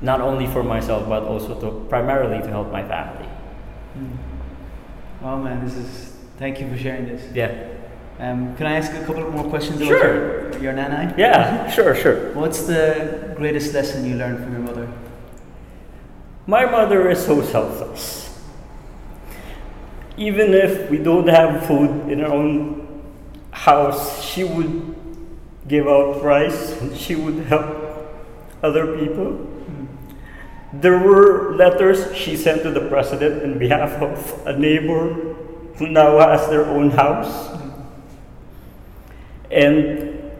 Not 0.00 0.22
only 0.22 0.46
for 0.46 0.62
myself, 0.62 1.06
but 1.06 1.22
also 1.22 1.52
to 1.60 1.86
primarily 1.90 2.40
to 2.42 2.48
help 2.48 2.72
my 2.72 2.82
family. 2.82 3.28
Oh 5.22 5.36
man, 5.36 5.62
this 5.64 5.74
is. 5.74 6.14
Thank 6.38 6.60
you 6.60 6.68
for 6.70 6.78
sharing 6.78 7.06
this. 7.06 7.22
Yeah. 7.34 7.52
Um, 8.18 8.56
can 8.56 8.66
I 8.66 8.76
ask 8.76 8.92
a 8.92 9.04
couple 9.04 9.30
more 9.30 9.44
questions 9.44 9.76
about 9.80 9.88
Sure. 9.88 10.50
your, 10.52 10.62
your 10.62 10.72
nana? 10.72 11.14
Yeah, 11.18 11.70
sure, 11.70 11.94
sure. 11.94 12.32
What's 12.32 12.62
the 12.62 13.34
greatest 13.36 13.74
lesson 13.74 14.06
you 14.06 14.16
learned 14.16 14.42
from 14.42 14.52
your 14.52 14.62
mother? 14.62 14.88
My 16.46 16.64
mother 16.64 17.10
is 17.10 17.24
so 17.24 17.42
selfless. 17.42 18.25
Even 20.16 20.54
if 20.54 20.90
we 20.90 20.98
don't 20.98 21.28
have 21.28 21.66
food 21.66 22.10
in 22.10 22.22
our 22.24 22.32
own 22.32 23.02
house, 23.50 24.24
she 24.24 24.44
would 24.44 24.94
give 25.68 25.86
out 25.86 26.22
rice. 26.22 26.80
And 26.80 26.96
she 26.96 27.14
would 27.14 27.46
help 27.46 27.86
other 28.62 28.98
people. 28.98 29.52
There 30.72 30.98
were 30.98 31.54
letters 31.54 32.14
she 32.14 32.36
sent 32.36 32.62
to 32.62 32.70
the 32.70 32.88
president 32.88 33.42
on 33.42 33.58
behalf 33.58 34.02
of 34.02 34.46
a 34.46 34.58
neighbor 34.58 35.12
who 35.76 35.88
now 35.88 36.18
has 36.18 36.48
their 36.48 36.64
own 36.66 36.90
house. 36.90 37.56
And 39.50 40.32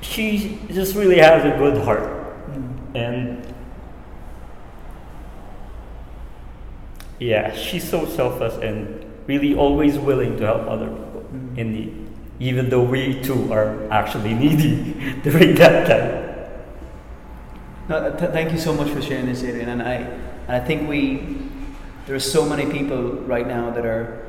she 0.00 0.60
just 0.68 0.94
really 0.94 1.18
has 1.18 1.44
a 1.44 1.56
good 1.58 1.82
heart. 1.84 2.08
Hmm. 2.46 2.96
And 2.96 3.47
yeah, 7.18 7.54
she's 7.54 7.88
so 7.88 8.06
selfless 8.06 8.54
and 8.62 9.04
really 9.26 9.54
always 9.54 9.98
willing 9.98 10.36
to 10.38 10.46
help 10.46 10.68
other 10.68 10.86
people 10.86 11.20
mm-hmm. 11.20 11.58
in 11.58 11.72
need, 11.72 12.08
even 12.40 12.70
though 12.70 12.82
we 12.82 13.20
too 13.22 13.52
are 13.52 13.90
actually 13.90 14.34
needy 14.34 15.20
during 15.22 15.54
that 15.56 15.86
time. 15.86 16.28
No, 17.88 17.96
uh, 17.96 18.16
th- 18.16 18.32
thank 18.32 18.52
you 18.52 18.58
so 18.58 18.74
much 18.74 18.88
for 18.90 19.02
sharing 19.02 19.26
this, 19.26 19.42
Adrian. 19.42 19.68
And 19.68 19.82
I, 19.82 19.94
and 19.94 20.50
I 20.50 20.60
think 20.60 20.88
we, 20.88 21.38
there 22.06 22.14
are 22.14 22.20
so 22.20 22.44
many 22.44 22.70
people 22.70 23.12
right 23.12 23.46
now 23.46 23.70
that 23.70 23.84
are 23.84 24.26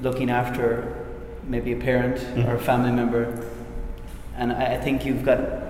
looking 0.00 0.30
after 0.30 1.06
maybe 1.44 1.72
a 1.72 1.76
parent 1.76 2.18
mm-hmm. 2.18 2.48
or 2.48 2.54
a 2.54 2.60
family 2.60 2.92
member, 2.92 3.46
and 4.36 4.52
I, 4.52 4.74
I 4.74 4.80
think 4.80 5.04
you've 5.04 5.24
got. 5.24 5.66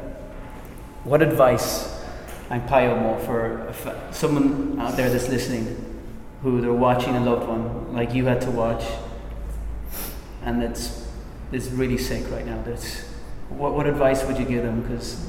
What 1.04 1.22
advice, 1.22 2.04
I'm 2.50 2.66
Pio 2.66 2.94
Mo, 2.96 3.18
for 3.20 3.72
someone 4.10 4.78
out 4.78 4.96
there 4.96 5.08
that's 5.08 5.28
listening, 5.28 5.87
who 6.42 6.60
they're 6.60 6.72
watching 6.72 7.16
a 7.16 7.20
loved 7.20 7.48
one 7.48 7.92
like 7.92 8.14
you 8.14 8.26
had 8.26 8.40
to 8.42 8.50
watch, 8.50 8.84
and 10.42 10.62
that's 10.62 11.06
is 11.50 11.70
really 11.70 11.98
sick 11.98 12.30
right 12.30 12.44
now. 12.44 12.60
That's 12.62 13.00
what, 13.48 13.74
what 13.74 13.86
advice 13.86 14.24
would 14.24 14.38
you 14.38 14.44
give 14.44 14.62
them? 14.62 14.82
Because 14.82 15.26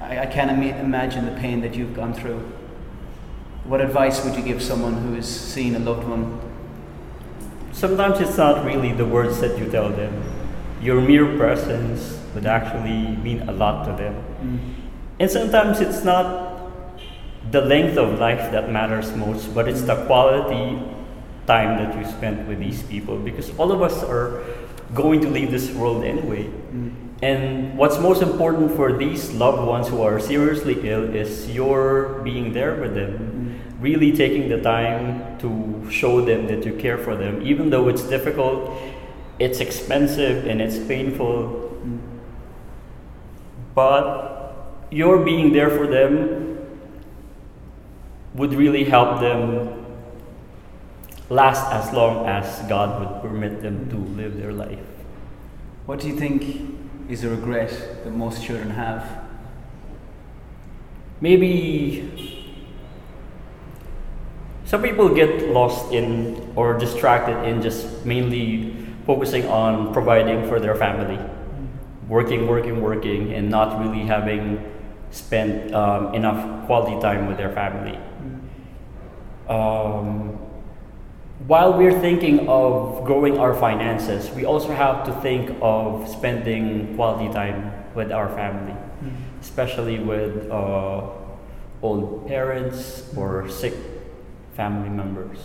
I, 0.00 0.20
I 0.20 0.26
can't 0.26 0.50
ima- 0.50 0.78
imagine 0.78 1.26
the 1.26 1.38
pain 1.40 1.60
that 1.60 1.74
you've 1.74 1.94
gone 1.94 2.14
through. 2.14 2.40
What 3.64 3.80
advice 3.80 4.24
would 4.24 4.34
you 4.34 4.42
give 4.42 4.62
someone 4.62 4.94
who 4.94 5.14
is 5.14 5.28
seeing 5.28 5.74
a 5.74 5.78
loved 5.78 6.06
one? 6.08 6.40
Sometimes 7.72 8.20
it's 8.20 8.36
not 8.36 8.64
really 8.64 8.92
the 8.92 9.06
words 9.06 9.40
that 9.40 9.58
you 9.58 9.70
tell 9.70 9.90
them. 9.90 10.22
Your 10.80 11.00
mere 11.00 11.36
presence 11.36 12.20
would 12.34 12.46
actually 12.46 13.16
mean 13.16 13.48
a 13.48 13.52
lot 13.52 13.84
to 13.86 13.92
them. 14.02 14.24
Mm. 14.42 14.58
And 15.18 15.30
sometimes 15.30 15.80
it's 15.80 16.04
not 16.04 16.53
the 17.54 17.60
length 17.60 17.96
of 17.96 18.18
life 18.18 18.50
that 18.50 18.68
matters 18.68 19.14
most, 19.14 19.54
but 19.54 19.68
it's 19.68 19.82
the 19.82 19.94
quality 20.06 20.76
time 21.46 21.78
that 21.78 21.96
you 21.96 22.04
spend 22.04 22.48
with 22.48 22.58
these 22.58 22.82
people 22.82 23.16
because 23.16 23.56
all 23.58 23.70
of 23.70 23.80
us 23.80 24.02
are 24.02 24.42
going 24.92 25.20
to 25.20 25.28
leave 25.30 25.52
this 25.52 25.70
world 25.70 26.02
anyway. 26.02 26.44
Mm. 26.44 26.92
And 27.22 27.78
what's 27.78 27.98
most 28.00 28.22
important 28.22 28.74
for 28.74 28.98
these 28.98 29.32
loved 29.32 29.62
ones 29.66 29.86
who 29.86 30.02
are 30.02 30.18
seriously 30.18 30.76
ill 30.82 31.04
is 31.14 31.48
your 31.48 32.20
being 32.24 32.52
there 32.52 32.74
with 32.74 32.94
them, 32.94 33.12
mm. 33.14 33.82
really 33.82 34.10
taking 34.10 34.48
the 34.48 34.60
time 34.60 35.38
to 35.38 35.88
show 35.90 36.20
them 36.20 36.48
that 36.48 36.66
you 36.66 36.74
care 36.74 36.98
for 36.98 37.14
them, 37.14 37.40
even 37.46 37.70
though 37.70 37.86
it's 37.86 38.02
difficult, 38.02 38.76
it's 39.38 39.60
expensive, 39.60 40.46
and 40.46 40.60
it's 40.60 40.78
painful. 40.88 41.70
Mm. 41.86 42.00
But 43.76 44.88
your 44.90 45.24
being 45.24 45.52
there 45.52 45.70
for 45.70 45.86
them 45.86 46.53
would 48.34 48.52
really 48.52 48.84
help 48.84 49.20
them 49.20 49.84
last 51.30 51.72
as 51.72 51.92
long 51.92 52.26
as 52.26 52.60
God 52.68 53.00
would 53.00 53.22
permit 53.22 53.62
them 53.62 53.88
to 53.90 53.96
live 53.96 54.36
their 54.36 54.52
life. 54.52 54.78
What 55.86 56.00
do 56.00 56.08
you 56.08 56.16
think 56.16 56.44
is 57.08 57.24
a 57.24 57.30
regret 57.30 57.70
that 58.04 58.10
most 58.10 58.42
children 58.42 58.70
have? 58.70 59.24
Maybe 61.20 62.34
some 64.64 64.82
people 64.82 65.14
get 65.14 65.50
lost 65.50 65.92
in 65.92 66.52
or 66.56 66.76
distracted 66.76 67.44
in 67.44 67.62
just 67.62 68.04
mainly 68.04 68.74
focusing 69.06 69.46
on 69.46 69.92
providing 69.92 70.48
for 70.48 70.58
their 70.58 70.74
family, 70.74 71.18
working, 72.08 72.48
working, 72.48 72.82
working, 72.82 73.32
and 73.34 73.48
not 73.50 73.78
really 73.78 74.06
having 74.06 74.64
spent 75.10 75.72
um, 75.72 76.14
enough 76.14 76.66
quality 76.66 77.00
time 77.00 77.28
with 77.28 77.36
their 77.36 77.52
family. 77.52 77.98
Um, 79.48 80.38
while 81.46 81.76
we're 81.76 82.00
thinking 82.00 82.48
of 82.48 83.04
growing 83.04 83.38
our 83.38 83.54
finances, 83.54 84.30
we 84.30 84.44
also 84.44 84.72
have 84.72 85.04
to 85.04 85.12
think 85.20 85.56
of 85.60 86.08
spending 86.08 86.94
quality 86.96 87.32
time 87.32 87.72
with 87.94 88.10
our 88.12 88.28
family, 88.30 88.74
especially 89.40 89.98
with 89.98 90.50
uh, 90.50 91.02
old 91.82 92.26
parents 92.26 93.12
or 93.16 93.48
sick 93.48 93.74
family 94.56 94.88
members. 94.88 95.38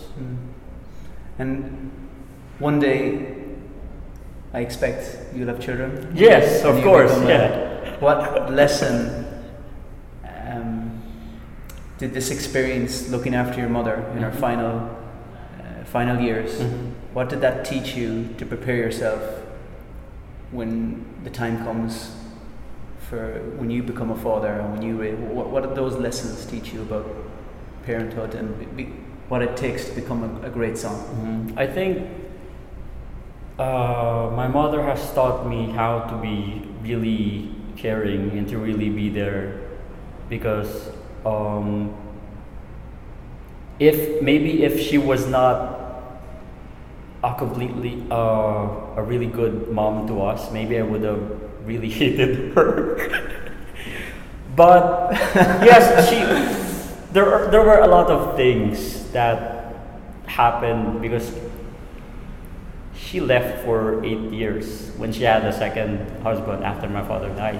And 1.38 1.90
one 2.58 2.80
day, 2.80 3.34
I 4.54 4.60
expect 4.60 5.34
you'll 5.34 5.48
have 5.48 5.60
children. 5.60 6.12
Yes, 6.14 6.64
of 6.64 6.82
course, 6.82 7.12
yeah. 7.22 7.98
What 8.00 8.50
lesson 8.52 9.26
did 12.00 12.14
this 12.14 12.30
experience 12.30 13.08
looking 13.10 13.34
after 13.34 13.60
your 13.60 13.68
mother 13.68 13.96
in 14.16 14.22
her 14.22 14.30
Mhm. 14.30 14.40
final 14.46 14.74
uh, 15.60 15.84
final 15.84 16.18
years? 16.18 16.60
Mhm. 16.60 16.92
What 17.12 17.28
did 17.28 17.40
that 17.42 17.64
teach 17.64 17.94
you 17.96 18.28
to 18.38 18.44
prepare 18.46 18.76
yourself 18.76 19.20
when 20.50 21.04
the 21.24 21.30
time 21.30 21.58
comes 21.58 22.16
for 23.08 23.40
when 23.58 23.70
you 23.70 23.82
become 23.82 24.10
a 24.10 24.16
father 24.16 24.48
and 24.48 24.72
when 24.72 24.82
you 24.82 24.94
what, 25.36 25.50
what 25.50 25.62
did 25.62 25.74
those 25.74 25.96
lessons 25.96 26.46
teach 26.46 26.72
you 26.72 26.80
about 26.82 27.06
parenthood 27.86 28.34
and 28.34 28.46
be, 28.76 28.84
what 29.28 29.42
it 29.42 29.56
takes 29.56 29.88
to 29.88 29.94
become 29.94 30.20
a, 30.24 30.46
a 30.46 30.50
great 30.50 30.76
son? 30.78 30.96
Mhm. 30.96 31.52
I 31.56 31.66
think 31.66 31.98
uh, 33.58 34.30
my 34.34 34.48
mother 34.48 34.82
has 34.82 35.12
taught 35.12 35.46
me 35.46 35.70
how 35.76 36.00
to 36.10 36.16
be 36.16 36.62
really 36.82 37.50
caring 37.76 38.30
and 38.38 38.48
to 38.48 38.56
really 38.58 38.88
be 38.88 39.08
there 39.10 39.54
because 40.28 40.90
um, 41.24 41.94
if 43.78 44.22
maybe 44.22 44.62
if 44.62 44.80
she 44.80 44.98
was 44.98 45.26
not 45.26 45.80
a 47.22 47.34
completely 47.34 48.04
uh, 48.10 48.96
a 48.96 49.02
really 49.02 49.26
good 49.26 49.68
mom 49.72 50.06
to 50.06 50.22
us, 50.22 50.50
maybe 50.52 50.78
I 50.78 50.82
would 50.82 51.02
have 51.02 51.40
really 51.64 51.90
hated 52.00 52.54
her. 52.54 52.96
but 54.56 55.12
yes, 55.64 56.08
she 56.08 56.20
there 57.12 57.32
are, 57.32 57.50
there 57.50 57.62
were 57.62 57.80
a 57.80 57.88
lot 57.88 58.10
of 58.10 58.36
things 58.36 59.10
that 59.10 59.74
happened 60.26 61.02
because 61.02 61.32
she 62.94 63.18
left 63.18 63.64
for 63.64 64.04
eight 64.04 64.30
years 64.30 64.92
when 64.96 65.10
she 65.12 65.24
had 65.24 65.44
a 65.44 65.52
second 65.52 66.22
husband 66.22 66.62
after 66.62 66.88
my 66.88 67.04
father 67.04 67.28
died. 67.30 67.58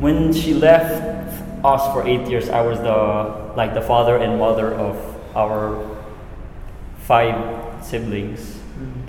When 0.00 0.32
she 0.32 0.52
left 0.52 1.45
us 1.64 1.92
for 1.92 2.06
eight 2.06 2.28
years, 2.28 2.48
I 2.48 2.60
was 2.60 2.78
the 2.78 3.54
like 3.56 3.74
the 3.74 3.80
father 3.80 4.16
and 4.16 4.38
mother 4.38 4.74
of 4.74 4.96
our 5.36 5.96
five 6.98 7.84
siblings, 7.84 8.40
mm-hmm. 8.40 9.00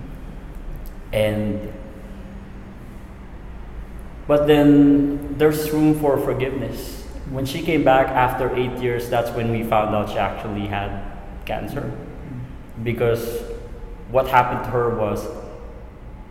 and 1.13 1.73
but 4.27 4.45
then 4.45 5.37
there's 5.37 5.71
room 5.71 5.99
for 5.99 6.17
forgiveness. 6.17 7.03
When 7.31 7.45
she 7.45 7.61
came 7.61 7.83
back 7.83 8.07
after 8.07 8.53
eight 8.55 8.77
years, 8.77 9.09
that's 9.09 9.31
when 9.31 9.51
we 9.51 9.63
found 9.63 9.95
out 9.95 10.09
she 10.09 10.17
actually 10.17 10.67
had 10.67 11.01
cancer. 11.45 11.81
Mm-hmm. 11.81 12.83
Because 12.83 13.41
what 14.09 14.27
happened 14.27 14.63
to 14.65 14.69
her 14.71 14.95
was 14.95 15.27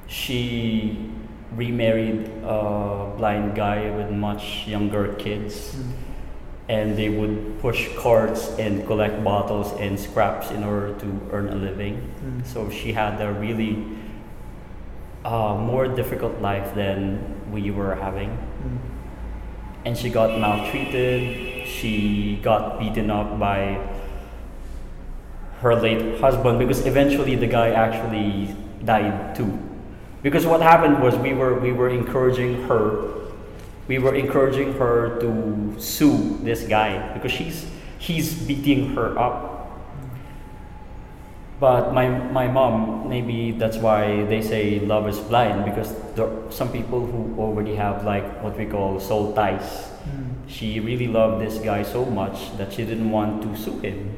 she 0.06 1.10
remarried 1.52 2.28
a 2.44 3.12
blind 3.16 3.54
guy 3.54 3.90
with 3.96 4.10
much 4.10 4.66
younger 4.66 5.14
kids. 5.14 5.74
Mm-hmm. 5.74 6.05
And 6.68 6.96
they 6.98 7.08
would 7.08 7.60
push 7.60 7.88
carts 7.96 8.48
and 8.58 8.84
collect 8.86 9.22
bottles 9.22 9.72
and 9.78 9.98
scraps 9.98 10.50
in 10.50 10.64
order 10.64 10.94
to 10.98 11.20
earn 11.30 11.48
a 11.48 11.54
living. 11.54 12.02
So 12.44 12.68
she 12.70 12.92
had 12.92 13.20
a 13.20 13.32
really 13.32 13.84
uh, 15.24 15.54
more 15.56 15.86
difficult 15.88 16.40
life 16.40 16.74
than 16.74 17.50
we 17.52 17.70
were 17.70 17.94
having. 17.94 18.36
And 19.84 19.96
she 19.96 20.10
got 20.10 20.38
maltreated. 20.40 21.66
She 21.68 22.40
got 22.42 22.78
beaten 22.80 23.10
up 23.10 23.38
by 23.38 23.78
her 25.60 25.74
late 25.74 26.20
husband 26.20 26.58
because 26.58 26.84
eventually 26.86 27.36
the 27.36 27.46
guy 27.46 27.70
actually 27.70 28.54
died 28.84 29.34
too. 29.34 29.58
Because 30.22 30.46
what 30.46 30.60
happened 30.60 31.02
was 31.02 31.14
we 31.16 31.32
were 31.34 31.58
we 31.58 31.72
were 31.72 31.88
encouraging 31.88 32.62
her, 32.68 33.04
we 33.88 33.98
were 33.98 34.14
encouraging 34.14 34.74
her 34.74 35.18
to 35.20 35.74
sue 35.78 36.38
this 36.42 36.64
guy 36.66 37.12
because 37.14 37.32
she's 37.32 37.66
he's 37.98 38.34
beating 38.34 38.94
her 38.94 39.18
up, 39.18 39.54
But 41.58 41.94
my 41.94 42.08
my 42.08 42.48
mom, 42.48 43.08
maybe 43.08 43.52
that's 43.52 43.78
why 43.78 44.24
they 44.24 44.42
say 44.42 44.78
love 44.80 45.08
is 45.08 45.18
blind 45.18 45.64
because 45.64 45.94
there 46.14 46.26
are 46.26 46.52
some 46.52 46.68
people 46.70 47.06
who 47.06 47.34
already 47.40 47.74
have 47.76 48.04
like 48.04 48.42
what 48.42 48.58
we 48.58 48.66
call 48.66 49.00
soul 49.00 49.32
ties. 49.32 49.88
She 50.46 50.80
really 50.80 51.08
loved 51.08 51.40
this 51.40 51.58
guy 51.58 51.82
so 51.82 52.04
much 52.04 52.56
that 52.58 52.72
she 52.72 52.84
didn't 52.84 53.10
want 53.10 53.42
to 53.42 53.56
sue 53.56 53.78
him. 53.80 54.12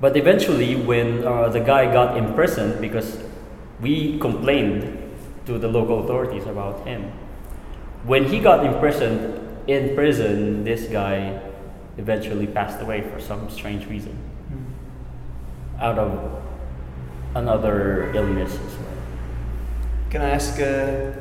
But 0.00 0.16
eventually, 0.16 0.76
when 0.76 1.24
uh, 1.24 1.48
the 1.48 1.60
guy 1.60 1.92
got 1.92 2.16
imprisoned, 2.16 2.80
because 2.80 3.18
we 3.80 4.18
complained 4.18 4.98
to 5.46 5.58
the 5.58 5.68
local 5.68 6.04
authorities 6.04 6.46
about 6.46 6.86
him, 6.86 7.12
when 8.06 8.24
he 8.24 8.38
got 8.38 8.64
imprisoned 8.64 9.34
in 9.66 9.94
prison, 9.94 10.62
this 10.64 10.86
guy 10.86 11.40
eventually 11.98 12.46
passed 12.46 12.80
away 12.80 13.02
for 13.02 13.20
some 13.20 13.50
strange 13.50 13.86
reason, 13.86 14.16
out 15.80 15.98
of 15.98 16.42
another 17.34 18.12
illness 18.14 18.52
as 18.54 18.74
well. 18.78 18.96
Can 20.10 20.22
I 20.22 20.30
ask 20.30 20.58
a, 20.60 21.14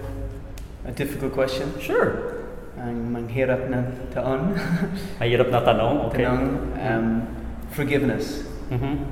a 0.85 0.91
difficult 0.91 1.33
question? 1.33 1.73
Sure. 1.79 2.45
Ang 2.77 3.11
manghirap 3.11 3.69
na 3.69 3.89
taon. 4.13 4.53
Mahirap 5.19 5.49
na 5.49 5.59
tanong, 5.65 6.05
okay. 6.11 6.23
Tanong, 6.23 6.43
um, 6.79 7.27
forgiveness. 7.71 8.43
hmm 8.69 9.03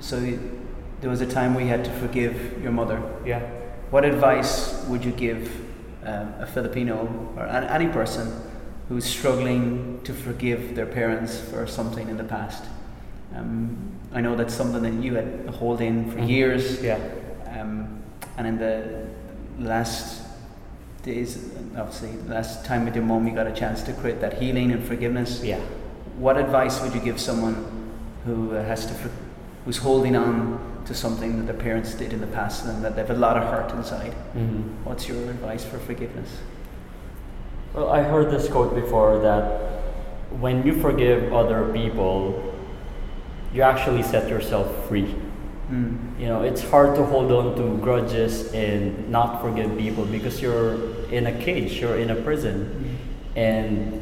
So 0.00 0.20
there 1.00 1.08
was 1.08 1.20
a 1.20 1.26
time 1.26 1.54
we 1.54 1.68
had 1.68 1.84
to 1.84 1.92
forgive 2.02 2.60
your 2.60 2.72
mother. 2.72 3.00
Yeah. 3.24 3.40
What 3.90 4.04
advice 4.04 4.84
would 4.88 5.04
you 5.04 5.12
give 5.12 5.65
um, 6.06 6.32
a 6.40 6.46
Filipino 6.46 7.08
or 7.36 7.44
an- 7.44 7.64
any 7.64 7.88
person 7.88 8.32
who's 8.88 9.04
struggling 9.04 10.00
to 10.04 10.12
forgive 10.12 10.74
their 10.76 10.86
parents 10.86 11.38
for 11.38 11.66
something 11.66 12.08
in 12.08 12.16
the 12.16 12.24
past? 12.24 12.64
Um, 13.36 13.76
I 14.12 14.20
know 14.20 14.36
that's 14.36 14.54
something 14.54 14.82
that 14.82 15.02
you 15.04 15.14
had 15.16 15.48
hold 15.58 15.80
in 15.80 16.10
for 16.10 16.18
Mhm. 16.18 16.28
years, 16.28 16.82
Yeah. 16.82 16.98
um, 17.58 17.88
and 18.38 18.46
in 18.46 18.58
the 18.58 18.82
last 19.58 20.22
days, 21.02 21.50
obviously, 21.76 22.10
last 22.28 22.64
time 22.64 22.84
with 22.84 22.94
your 22.94 23.04
mom, 23.04 23.26
you 23.26 23.34
got 23.34 23.46
a 23.46 23.52
chance 23.52 23.82
to 23.82 23.92
create 23.92 24.20
that 24.20 24.34
healing 24.34 24.72
and 24.72 24.82
forgiveness. 24.84 25.42
Yeah. 25.44 25.58
What 26.18 26.36
advice 26.38 26.80
would 26.82 26.94
you 26.94 27.00
give 27.00 27.20
someone 27.20 27.56
who 28.24 28.54
uh, 28.56 28.64
has 28.64 28.86
to, 28.86 28.92
who's 29.64 29.78
holding 29.78 30.16
on 30.16 30.58
to 30.86 30.94
something 30.94 31.36
that 31.38 31.52
their 31.52 31.62
parents 31.62 31.94
did 31.94 32.12
in 32.12 32.20
the 32.20 32.26
past 32.28 32.64
and 32.64 32.84
that 32.84 32.94
they 32.94 33.02
have 33.02 33.10
a 33.10 33.14
lot 33.14 33.36
of 33.36 33.44
hurt 33.44 33.70
inside? 33.72 34.12
hmm 34.32 34.62
What's 34.84 35.08
your 35.08 35.30
advice 35.30 35.64
for 35.64 35.78
forgiveness? 35.78 36.30
Well, 37.74 37.90
I 37.90 38.02
heard 38.02 38.30
this 38.30 38.48
quote 38.48 38.74
before 38.74 39.18
that 39.20 39.76
when 40.40 40.66
you 40.66 40.80
forgive 40.80 41.32
other 41.32 41.72
people, 41.72 42.54
you 43.52 43.62
actually 43.62 44.02
set 44.02 44.28
yourself 44.28 44.88
free. 44.88 45.14
Mm. 45.70 46.18
You 46.20 46.26
know, 46.26 46.42
it's 46.42 46.62
hard 46.62 46.94
to 46.96 47.04
hold 47.04 47.32
on 47.32 47.56
to 47.56 47.76
grudges 47.82 48.52
and 48.52 49.08
not 49.10 49.42
forgive 49.42 49.76
people 49.76 50.04
because 50.04 50.40
you're 50.40 51.04
in 51.10 51.26
a 51.26 51.42
cage, 51.42 51.80
you're 51.80 51.98
in 51.98 52.10
a 52.10 52.14
prison, 52.16 52.98
and 53.34 54.00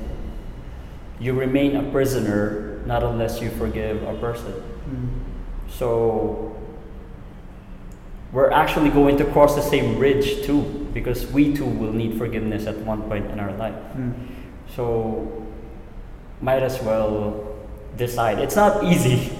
you 1.18 1.32
remain 1.32 1.76
a 1.76 1.90
prisoner 1.90 2.82
not 2.86 3.02
unless 3.02 3.40
you 3.40 3.50
forgive 3.50 4.02
a 4.02 4.14
person. 4.14 4.52
Mm. 4.52 5.08
So 5.70 6.53
we're 8.34 8.50
actually 8.50 8.90
going 8.90 9.16
to 9.16 9.24
cross 9.26 9.54
the 9.54 9.62
same 9.62 9.94
bridge 9.94 10.44
too 10.44 10.62
because 10.92 11.24
we 11.30 11.54
too 11.54 11.64
will 11.64 11.92
need 11.92 12.18
forgiveness 12.18 12.66
at 12.66 12.76
one 12.78 13.02
point 13.02 13.30
in 13.30 13.38
our 13.38 13.52
life. 13.52 13.78
Mm. 13.96 14.12
So 14.74 15.46
might 16.40 16.62
as 16.62 16.82
well 16.82 17.56
decide. 17.96 18.40
It's 18.40 18.56
not 18.56 18.82
easy. 18.82 19.30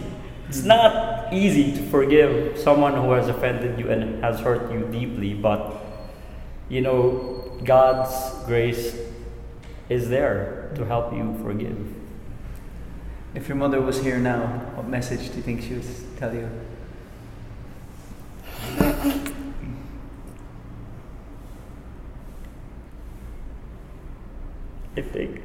It's 0.49 0.63
not 0.63 1.33
easy 1.33 1.73
to 1.73 1.83
forgive 1.91 2.57
someone 2.57 2.95
who 2.95 3.11
has 3.13 3.29
offended 3.29 3.81
you 3.81 3.91
and 3.91 4.23
has 4.23 4.39
hurt 4.39 4.71
you 4.71 4.87
deeply, 4.93 5.35
but 5.35 5.75
you 6.69 6.81
know, 6.81 7.59
God's 7.65 8.15
grace 8.47 8.97
is 9.89 10.09
there 10.09 10.71
to 10.77 10.85
help 10.85 11.13
you 11.13 11.37
forgive. 11.43 11.95
If 13.35 13.49
your 13.49 13.57
mother 13.57 13.81
was 13.81 14.03
here 14.03 14.19
now, 14.19 14.47
what 14.77 14.87
message 14.87 15.31
do 15.31 15.37
you 15.37 15.43
think 15.43 15.63
she 15.63 15.75
would 15.75 16.17
tell 16.17 16.33
you? 16.33 16.49
I 24.97 25.01
think 25.03 25.41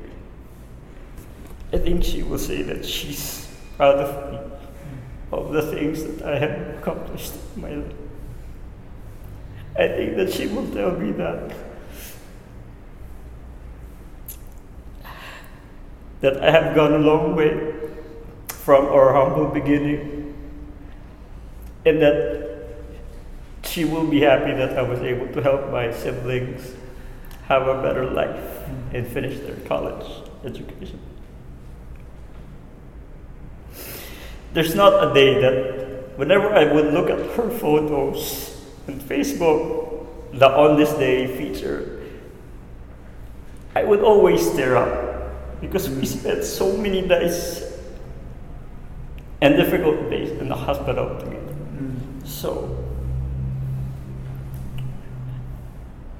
I 1.73 1.77
think 1.77 2.03
she 2.03 2.23
will 2.23 2.37
say 2.39 2.61
that 2.63 2.85
she's 2.85 3.47
proud 3.77 3.97
of 3.97 4.31
me 4.31 4.39
of 5.31 5.51
the 5.53 5.61
things 5.61 6.03
that 6.03 6.21
I 6.25 6.37
have 6.39 6.77
accomplished 6.79 7.33
in 7.55 7.61
my 7.61 7.73
life. 7.75 7.93
I 9.77 9.87
think 9.87 10.15
that 10.17 10.33
she 10.33 10.47
will 10.47 10.67
tell 10.71 10.91
me 10.91 11.11
that 11.13 11.55
that 16.21 16.43
I 16.43 16.51
have 16.51 16.75
gone 16.75 16.93
a 16.93 16.97
long 16.97 17.35
way 17.35 17.73
from 18.47 18.85
our 18.87 19.13
humble 19.13 19.47
beginning 19.47 20.35
and 21.85 22.01
that 22.01 22.48
she 23.79 23.85
will 23.85 24.05
be 24.05 24.19
happy 24.19 24.51
that 24.51 24.77
I 24.77 24.81
was 24.81 24.99
able 24.99 25.27
to 25.31 25.41
help 25.41 25.71
my 25.71 25.89
siblings 25.93 26.73
have 27.47 27.65
a 27.65 27.81
better 27.81 28.11
life 28.11 28.67
and 28.93 29.07
finish 29.07 29.39
their 29.39 29.55
college 29.67 30.05
education. 30.43 30.99
There's 34.53 34.75
not 34.75 35.09
a 35.09 35.13
day 35.13 35.39
that 35.39 36.17
whenever 36.17 36.53
I 36.53 36.65
would 36.65 36.93
look 36.93 37.09
at 37.09 37.19
her 37.37 37.49
photos 37.49 38.65
on 38.89 38.99
Facebook, 38.99 40.05
the 40.33 40.49
On 40.49 40.77
This 40.77 40.91
Day 40.95 41.25
feature, 41.37 42.03
I 43.75 43.85
would 43.85 44.01
always 44.01 44.51
tear 44.57 44.75
up 44.75 45.61
because 45.61 45.89
we 45.89 46.01
mm. 46.01 46.07
spent 46.07 46.43
so 46.43 46.75
many 46.75 47.07
days 47.07 47.63
and 49.39 49.55
difficult 49.55 50.09
days 50.09 50.31
in 50.31 50.49
the 50.49 50.55
hospital 50.55 51.17
together. 51.17 51.55
Mm. 51.79 52.27
So, 52.27 52.88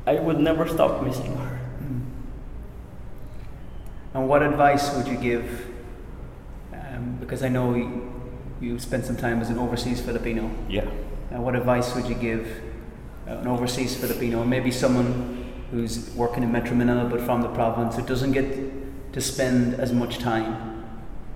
I 0.10 0.16
would 0.20 0.40
never 0.40 0.68
stop 0.68 1.04
missing 1.04 1.36
her. 1.38 1.60
And 4.16 4.28
what 4.28 4.42
advice 4.42 4.92
would 4.96 5.08
you 5.08 5.18
give? 5.18 5.68
Um, 6.74 7.18
because 7.20 7.44
I 7.44 7.50
know 7.50 7.76
you, 7.76 8.12
you 8.60 8.80
spent 8.80 9.06
some 9.06 9.16
time 9.18 9.40
as 9.40 9.52
an 9.52 9.60
overseas 9.60 10.02
Filipino. 10.02 10.50
Yeah. 10.68 10.86
Uh, 11.32 11.40
what 11.42 11.56
advice 11.56 11.94
would 11.96 12.08
you 12.08 12.16
give 12.16 12.48
uh, 13.28 13.34
an 13.38 13.48
overseas 13.48 13.96
Filipino, 13.96 14.40
or 14.40 14.46
maybe 14.46 14.72
someone 14.72 15.46
who's 15.70 16.10
working 16.16 16.42
in 16.42 16.52
Metro 16.52 16.76
Manila 16.76 17.08
but 17.08 17.22
from 17.22 17.44
the 17.44 17.50
province 17.50 17.96
who 17.96 18.02
doesn't 18.02 18.32
get 18.32 19.14
to 19.14 19.22
spend 19.22 19.76
as 19.80 19.94
much 19.94 20.18
time 20.18 20.86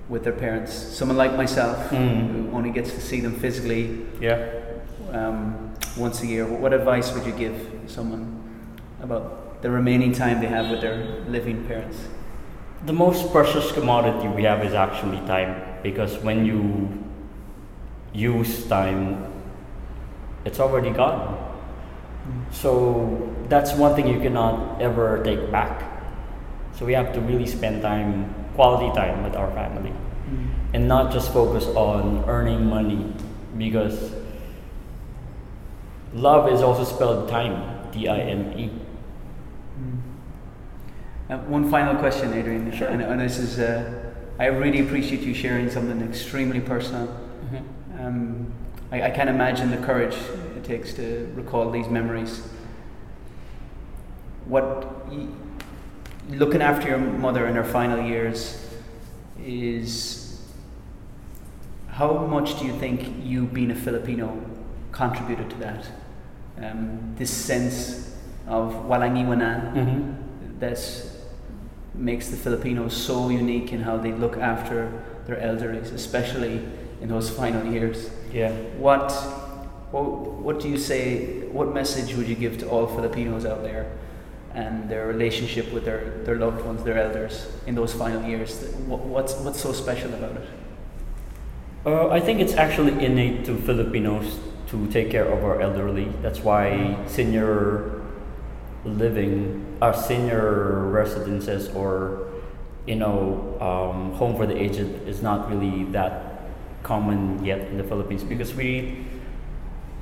with 0.10 0.24
their 0.24 0.34
parents? 0.34 0.74
Someone 0.74 1.16
like 1.18 1.36
myself 1.38 1.78
Mm. 1.92 2.50
who 2.50 2.58
only 2.58 2.72
gets 2.72 2.92
to 2.94 3.02
see 3.02 3.22
them 3.22 3.36
physically 3.36 4.08
Yeah. 4.20 4.40
um, 5.12 5.70
once 5.96 6.24
a 6.24 6.26
year. 6.26 6.48
What 6.48 6.74
advice 6.74 7.14
would 7.14 7.28
you 7.28 7.34
give 7.34 7.56
someone 7.86 8.40
about 9.04 9.62
the 9.62 9.70
remaining 9.70 10.14
time 10.14 10.40
they 10.40 10.48
have 10.48 10.72
with 10.72 10.82
their 10.82 11.20
living 11.28 11.66
parents? 11.68 11.98
The 12.86 12.94
most 12.94 13.32
precious 13.32 13.72
commodity 13.72 14.28
we 14.30 14.44
have 14.44 14.64
is 14.66 14.74
actually 14.74 15.18
time 15.28 15.62
because 15.84 16.18
when 16.20 16.46
you 16.46 17.04
use 18.14 18.66
time, 18.68 19.26
it's 20.46 20.60
already 20.60 20.92
gone. 20.92 21.36
Hmm. 22.24 22.42
So 22.52 23.36
that's 23.50 23.74
one 23.74 23.96
thing 23.96 24.08
you 24.08 24.20
cannot 24.20 24.82
ever 24.82 25.22
take 25.24 25.52
back. 25.52 25.84
So 26.74 26.86
we 26.86 26.94
have 26.94 27.14
to 27.14 27.22
really 27.22 27.46
spend 27.46 27.82
time, 27.82 28.34
quality 28.56 28.94
time 28.96 29.24
with 29.24 29.36
our 29.36 29.52
family, 29.52 29.92
hmm. 29.92 30.48
and 30.74 30.88
not 30.88 31.12
just 31.12 31.32
focus 31.34 31.66
on 31.76 32.24
earning 32.28 32.66
money 32.66 33.14
because 33.58 34.14
love 36.14 36.52
is 36.52 36.62
also 36.62 36.84
spelled 36.84 37.30
time, 37.30 37.92
T 37.92 38.08
I 38.08 38.20
M 38.20 38.58
E. 38.58 38.72
Uh, 41.34 41.38
one 41.48 41.68
final 41.68 41.96
question, 41.96 42.32
Adrian. 42.34 42.72
Sure. 42.72 42.88
And, 42.88 43.02
and 43.02 43.20
this 43.20 43.40
is, 43.40 43.58
uh, 43.58 44.12
I 44.38 44.46
really 44.46 44.82
appreciate 44.82 45.22
you 45.22 45.34
sharing 45.34 45.68
something 45.70 46.00
extremely 46.08 46.62
personal. 46.62 47.10
Um, 48.00 48.52
I, 48.92 49.04
I 49.04 49.10
can't 49.10 49.30
imagine 49.30 49.72
the 49.72 49.78
courage 49.78 50.16
it 50.56 50.64
takes 50.64 50.94
to 50.96 51.32
recall 51.36 51.72
these 51.72 51.88
memories. 51.88 52.42
What, 54.46 55.08
y- 55.10 55.28
looking 56.30 56.62
after 56.62 56.90
your 56.90 57.00
mother 57.00 57.48
in 57.48 57.56
her 57.56 57.64
final 57.64 58.00
years, 58.06 58.60
is 59.44 60.40
how 61.88 62.14
much 62.28 62.60
do 62.60 62.66
you 62.66 62.74
think 62.74 63.26
you 63.26 63.46
being 63.46 63.72
a 63.72 63.76
Filipino 63.76 64.40
contributed 64.92 65.50
to 65.50 65.56
that? 65.58 65.86
Um, 66.62 67.16
this 67.18 67.32
sense 67.32 68.16
of 68.48 68.74
walangiwanan 68.86 69.74
Mm-hmm. 69.74 70.60
that 70.60 70.78
makes 71.96 72.30
the 72.30 72.38
Filipinos 72.38 72.96
so 72.96 73.30
unique 73.30 73.72
in 73.72 73.82
how 73.82 73.98
they 73.98 74.12
look 74.12 74.38
after 74.38 75.04
their 75.26 75.40
elderly, 75.40 75.80
especially 75.80 76.62
in 77.02 77.10
those 77.10 77.30
final 77.30 77.72
years. 77.72 78.10
Yeah. 78.32 78.52
What, 78.78 79.12
what, 79.92 80.04
what 80.04 80.60
do 80.60 80.70
you 80.70 80.78
say? 80.78 81.48
What 81.48 81.74
message 81.74 82.16
would 82.16 82.28
you 82.28 82.36
give 82.36 82.58
to 82.60 82.70
all 82.70 82.88
Filipinos 82.88 83.46
out 83.46 83.64
there, 83.64 83.92
and 84.54 84.90
their 84.90 85.08
relationship 85.08 85.72
with 85.72 85.86
their, 85.86 86.22
their 86.26 86.36
loved 86.36 86.66
ones, 86.66 86.84
their 86.84 86.98
elders, 86.98 87.48
in 87.68 87.76
those 87.76 87.94
final 87.94 88.24
years? 88.24 88.64
What, 88.88 89.02
what's 89.02 89.36
what's 89.36 89.62
so 89.62 89.72
special 89.72 90.14
about 90.14 90.38
it? 90.38 90.48
Uh, 91.86 92.10
I 92.10 92.20
think 92.20 92.40
it's 92.40 92.54
actually 92.54 93.06
innate 93.06 93.46
to 93.46 93.58
Filipinos 93.58 94.40
to 94.68 94.88
take 94.88 95.12
care 95.12 95.26
of 95.26 95.44
our 95.44 95.62
elderly. 95.62 96.08
That's 96.22 96.40
why 96.40 96.98
senior 97.08 98.03
living, 98.86 99.78
our 99.82 99.94
senior 99.94 100.88
residences, 100.90 101.70
or 101.70 102.28
you 102.86 102.96
know, 102.96 103.58
um, 103.62 104.14
home 104.14 104.36
for 104.36 104.46
the 104.46 104.56
aged 104.56 105.08
is 105.08 105.22
not 105.22 105.50
really 105.50 105.86
that 105.92 106.44
common 106.84 107.44
yet 107.44 107.62
in 107.68 107.78
the 107.78 107.84
Philippines 107.84 108.24
because 108.24 108.54
we. 108.54 109.06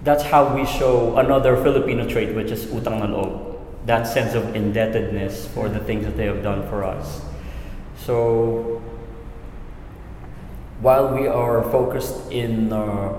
That's 0.03 0.23
how 0.23 0.55
we 0.55 0.65
show 0.65 1.15
another 1.17 1.55
Filipino 1.55 2.09
trait, 2.09 2.33
which 2.33 2.49
is 2.49 2.65
utang 2.65 2.99
na 2.99 3.05
loob. 3.05 3.61
That 3.85 4.07
sense 4.07 4.33
of 4.33 4.55
indebtedness 4.55 5.45
for 5.53 5.69
the 5.69 5.77
things 5.77 6.05
that 6.05 6.17
they 6.17 6.25
have 6.25 6.41
done 6.41 6.67
for 6.69 6.83
us. 6.83 7.21
So 8.01 8.81
while 10.81 11.13
we 11.13 11.27
are 11.27 11.61
focused 11.69 12.31
in 12.31 12.73
uh, 12.73 13.13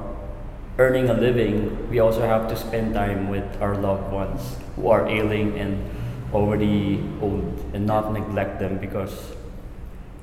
earning 0.78 1.08
a 1.10 1.14
living, 1.14 1.90
we 1.90 1.98
also 1.98 2.22
have 2.22 2.48
to 2.48 2.56
spend 2.56 2.94
time 2.94 3.28
with 3.28 3.60
our 3.60 3.76
loved 3.76 4.12
ones 4.12 4.56
who 4.76 4.88
are 4.88 5.06
ailing 5.06 5.58
and 5.58 5.84
already 6.32 7.02
old 7.20 7.70
and 7.74 7.86
not 7.86 8.12
neglect 8.12 8.58
them 8.58 8.78
because 8.78 9.32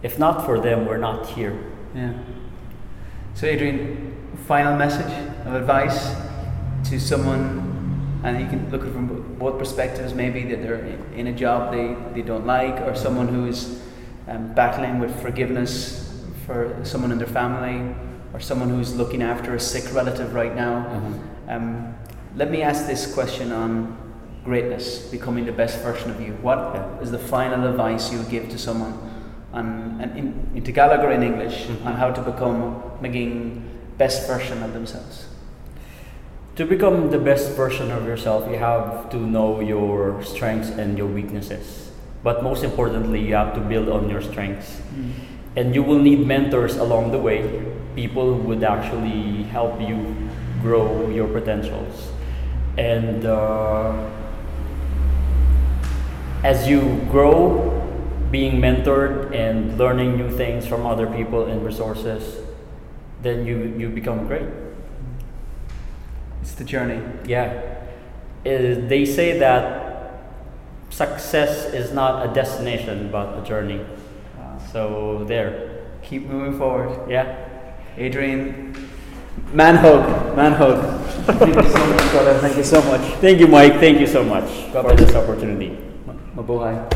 if 0.02 0.18
not 0.18 0.45
for 0.45 0.60
them, 0.60 0.86
we're 0.86 0.97
not 0.97 1.28
here. 1.28 1.58
Yeah. 1.93 2.14
So, 3.34 3.45
Adrian, 3.45 4.16
final 4.47 4.76
message 4.76 5.12
of 5.45 5.54
advice 5.54 6.16
to 6.89 7.00
someone, 7.00 8.22
and 8.24 8.39
you 8.39 8.47
can 8.47 8.70
look 8.72 8.82
at 8.82 8.88
it 8.88 8.93
from 8.93 9.36
both 9.38 9.60
perspectives 9.60 10.14
maybe 10.14 10.43
that 10.43 10.62
they're 10.62 10.84
in 11.16 11.28
a 11.28 11.34
job 11.34 11.72
they, 11.72 11.95
they 12.14 12.22
don't 12.26 12.45
like, 12.45 12.82
or 12.82 12.95
someone 12.95 13.28
who 13.28 13.45
is 13.45 13.82
um, 14.28 14.54
battling 14.54 15.00
with 15.00 15.22
forgiveness 15.22 16.24
for 16.45 16.80
someone 16.84 17.12
in 17.12 17.18
their 17.18 17.28
family, 17.28 17.93
or 18.34 18.40
someone 18.40 18.70
who's 18.70 18.96
looking 18.96 19.22
after 19.22 19.56
a 19.56 19.60
sick 19.60 19.94
relative 19.94 20.34
right 20.34 20.56
now. 20.56 20.86
Mhm. 20.86 21.56
Um, 21.56 21.94
let 22.36 22.52
me 22.52 22.62
ask 22.62 22.86
this 22.88 23.12
question 23.14 23.52
on 23.52 23.96
greatness, 24.46 25.00
becoming 25.12 25.46
the 25.46 25.52
best 25.52 25.80
version 25.82 26.10
of 26.12 26.22
you. 26.22 26.34
What 26.42 26.72
Yeah. 26.76 27.02
is 27.04 27.12
the 27.12 27.18
final 27.20 27.68
advice 27.68 28.12
you 28.12 28.20
would 28.20 28.30
give 28.30 28.50
to 28.50 28.58
someone 28.58 28.94
on, 29.54 29.98
and 30.02 30.18
in, 30.18 30.34
in 30.56 30.64
Tagalog 30.64 31.04
or 31.04 31.12
in 31.12 31.24
English 31.24 31.68
Mhm. 31.68 31.86
on 31.88 31.94
how 31.94 32.12
to 32.12 32.22
become 32.22 32.76
making 33.02 33.64
best 33.98 34.28
version 34.28 34.64
of 34.64 34.74
themselves? 34.74 35.26
To 36.56 36.66
become 36.66 37.10
the 37.10 37.18
best 37.20 37.56
version 37.56 37.90
of 37.92 38.06
yourself, 38.06 38.44
you 38.52 38.58
have 38.58 39.10
to 39.10 39.18
know 39.18 39.60
your 39.60 40.22
strengths 40.24 40.70
and 40.70 40.98
your 40.98 41.08
weaknesses. 41.08 41.90
But 42.24 42.44
most 42.44 42.64
importantly, 42.64 43.22
you 43.22 43.34
have 43.36 43.54
to 43.56 43.62
build 43.62 43.88
on 43.90 44.10
your 44.10 44.22
strengths. 44.22 44.82
And 45.56 45.74
you 45.74 45.82
will 45.84 46.00
need 46.00 46.28
mentors 46.28 46.76
along 46.78 47.12
the 47.12 47.18
way, 47.18 47.44
people 48.00 48.34
who 48.34 48.41
would 48.47 48.64
actually 48.64 49.43
help 49.43 49.82
you 49.82 50.16
grow 50.62 51.10
your 51.10 51.28
potentials. 51.28 52.12
And 52.78 53.26
uh, 53.26 54.10
as 56.43 56.68
you 56.70 56.82
grow, 57.12 57.76
being 58.32 58.62
mentored 58.62 59.36
and 59.36 59.78
learning 59.78 60.16
new 60.16 60.32
things 60.32 60.66
from 60.66 60.86
other 60.86 61.08
people 61.08 61.45
and 61.45 61.66
resources, 61.66 62.38
then 63.22 63.45
you, 63.45 63.58
you 63.78 63.89
become 63.89 64.28
great. 64.28 64.47
It's 66.41 66.54
the 66.54 66.64
journey. 66.64 67.02
Yeah. 67.26 67.47
Uh, 68.45 68.88
they 68.88 69.04
say 69.06 69.38
that 69.39 70.22
success 70.89 71.74
is 71.74 71.91
not 71.91 72.30
a 72.30 72.34
destination 72.34 73.10
but 73.12 73.38
a 73.38 73.43
journey. 73.43 73.82
So 74.72 75.26
there. 75.28 75.88
Keep 76.02 76.28
moving 76.28 76.58
forward. 76.58 77.10
Yeah. 77.10 77.49
Adrian, 77.98 78.74
man 79.54 79.76
hug, 79.76 80.36
man 80.36 80.54
hug. 80.54 81.00
Thank 81.26 81.56
you 81.56 81.70
so 81.70 81.86
much, 81.88 82.12
brother. 82.12 82.40
Thank 82.40 82.58
you 82.58 82.64
so 82.64 82.82
much. 82.84 83.02
Thank 83.20 83.40
you, 83.40 83.48
Mike. 83.48 83.74
Thank 83.74 84.00
you 84.00 84.08
so 84.08 84.24
much 84.24 84.48
God 84.74 84.84
for 84.84 84.96
bless 84.96 85.08
this 85.08 85.16
opportunity. 85.16 85.78
Mabuhay. 86.36 86.92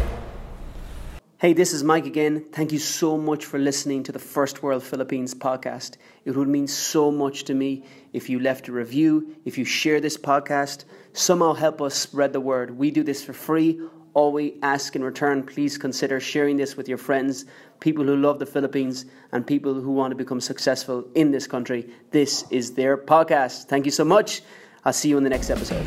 Hey, 1.38 1.52
this 1.52 1.74
is 1.74 1.84
Mike 1.84 2.06
again. 2.06 2.46
Thank 2.54 2.72
you 2.72 2.80
so 2.80 3.18
much 3.18 3.44
for 3.44 3.60
listening 3.60 4.04
to 4.04 4.14
the 4.14 4.20
First 4.20 4.64
World 4.64 4.82
Philippines 4.82 5.36
podcast. 5.36 5.98
It 6.24 6.38
would 6.38 6.48
mean 6.48 6.68
so 6.68 7.12
much 7.12 7.44
to 7.44 7.54
me 7.54 7.84
if 8.14 8.30
you 8.30 8.40
left 8.40 8.70
a 8.70 8.72
review, 8.72 9.36
if 9.44 9.58
you 9.58 9.66
share 9.66 10.00
this 10.00 10.16
podcast, 10.16 10.86
somehow 11.12 11.54
help 11.54 11.82
us 11.82 11.96
spread 11.96 12.32
the 12.32 12.40
word. 12.40 12.78
We 12.78 12.92
do 12.92 13.04
this 13.04 13.22
for 13.22 13.34
free. 13.34 13.82
All 14.14 14.32
we 14.32 14.60
ask 14.62 14.96
in 14.96 15.04
return, 15.04 15.44
please 15.44 15.78
consider 15.78 16.20
sharing 16.20 16.58
this 16.58 16.78
with 16.78 16.88
your 16.88 17.00
friends, 17.00 17.46
people 17.80 18.04
who 18.06 18.16
love 18.16 18.38
the 18.38 18.46
Philippines, 18.46 19.06
and 19.32 19.46
people 19.46 19.74
who 19.74 19.92
want 19.92 20.12
to 20.12 20.16
become 20.16 20.40
successful 20.40 21.06
in 21.16 21.32
this 21.32 21.48
country. 21.48 21.90
This 22.12 22.46
is 22.52 22.74
their 22.74 22.96
podcast. 22.96 23.66
Thank 23.66 23.86
you 23.86 23.92
so 23.92 24.06
much. 24.06 24.42
I'll 24.86 24.94
see 24.94 25.10
you 25.10 25.18
in 25.18 25.24
the 25.24 25.32
next 25.32 25.50
episode. 25.50 25.86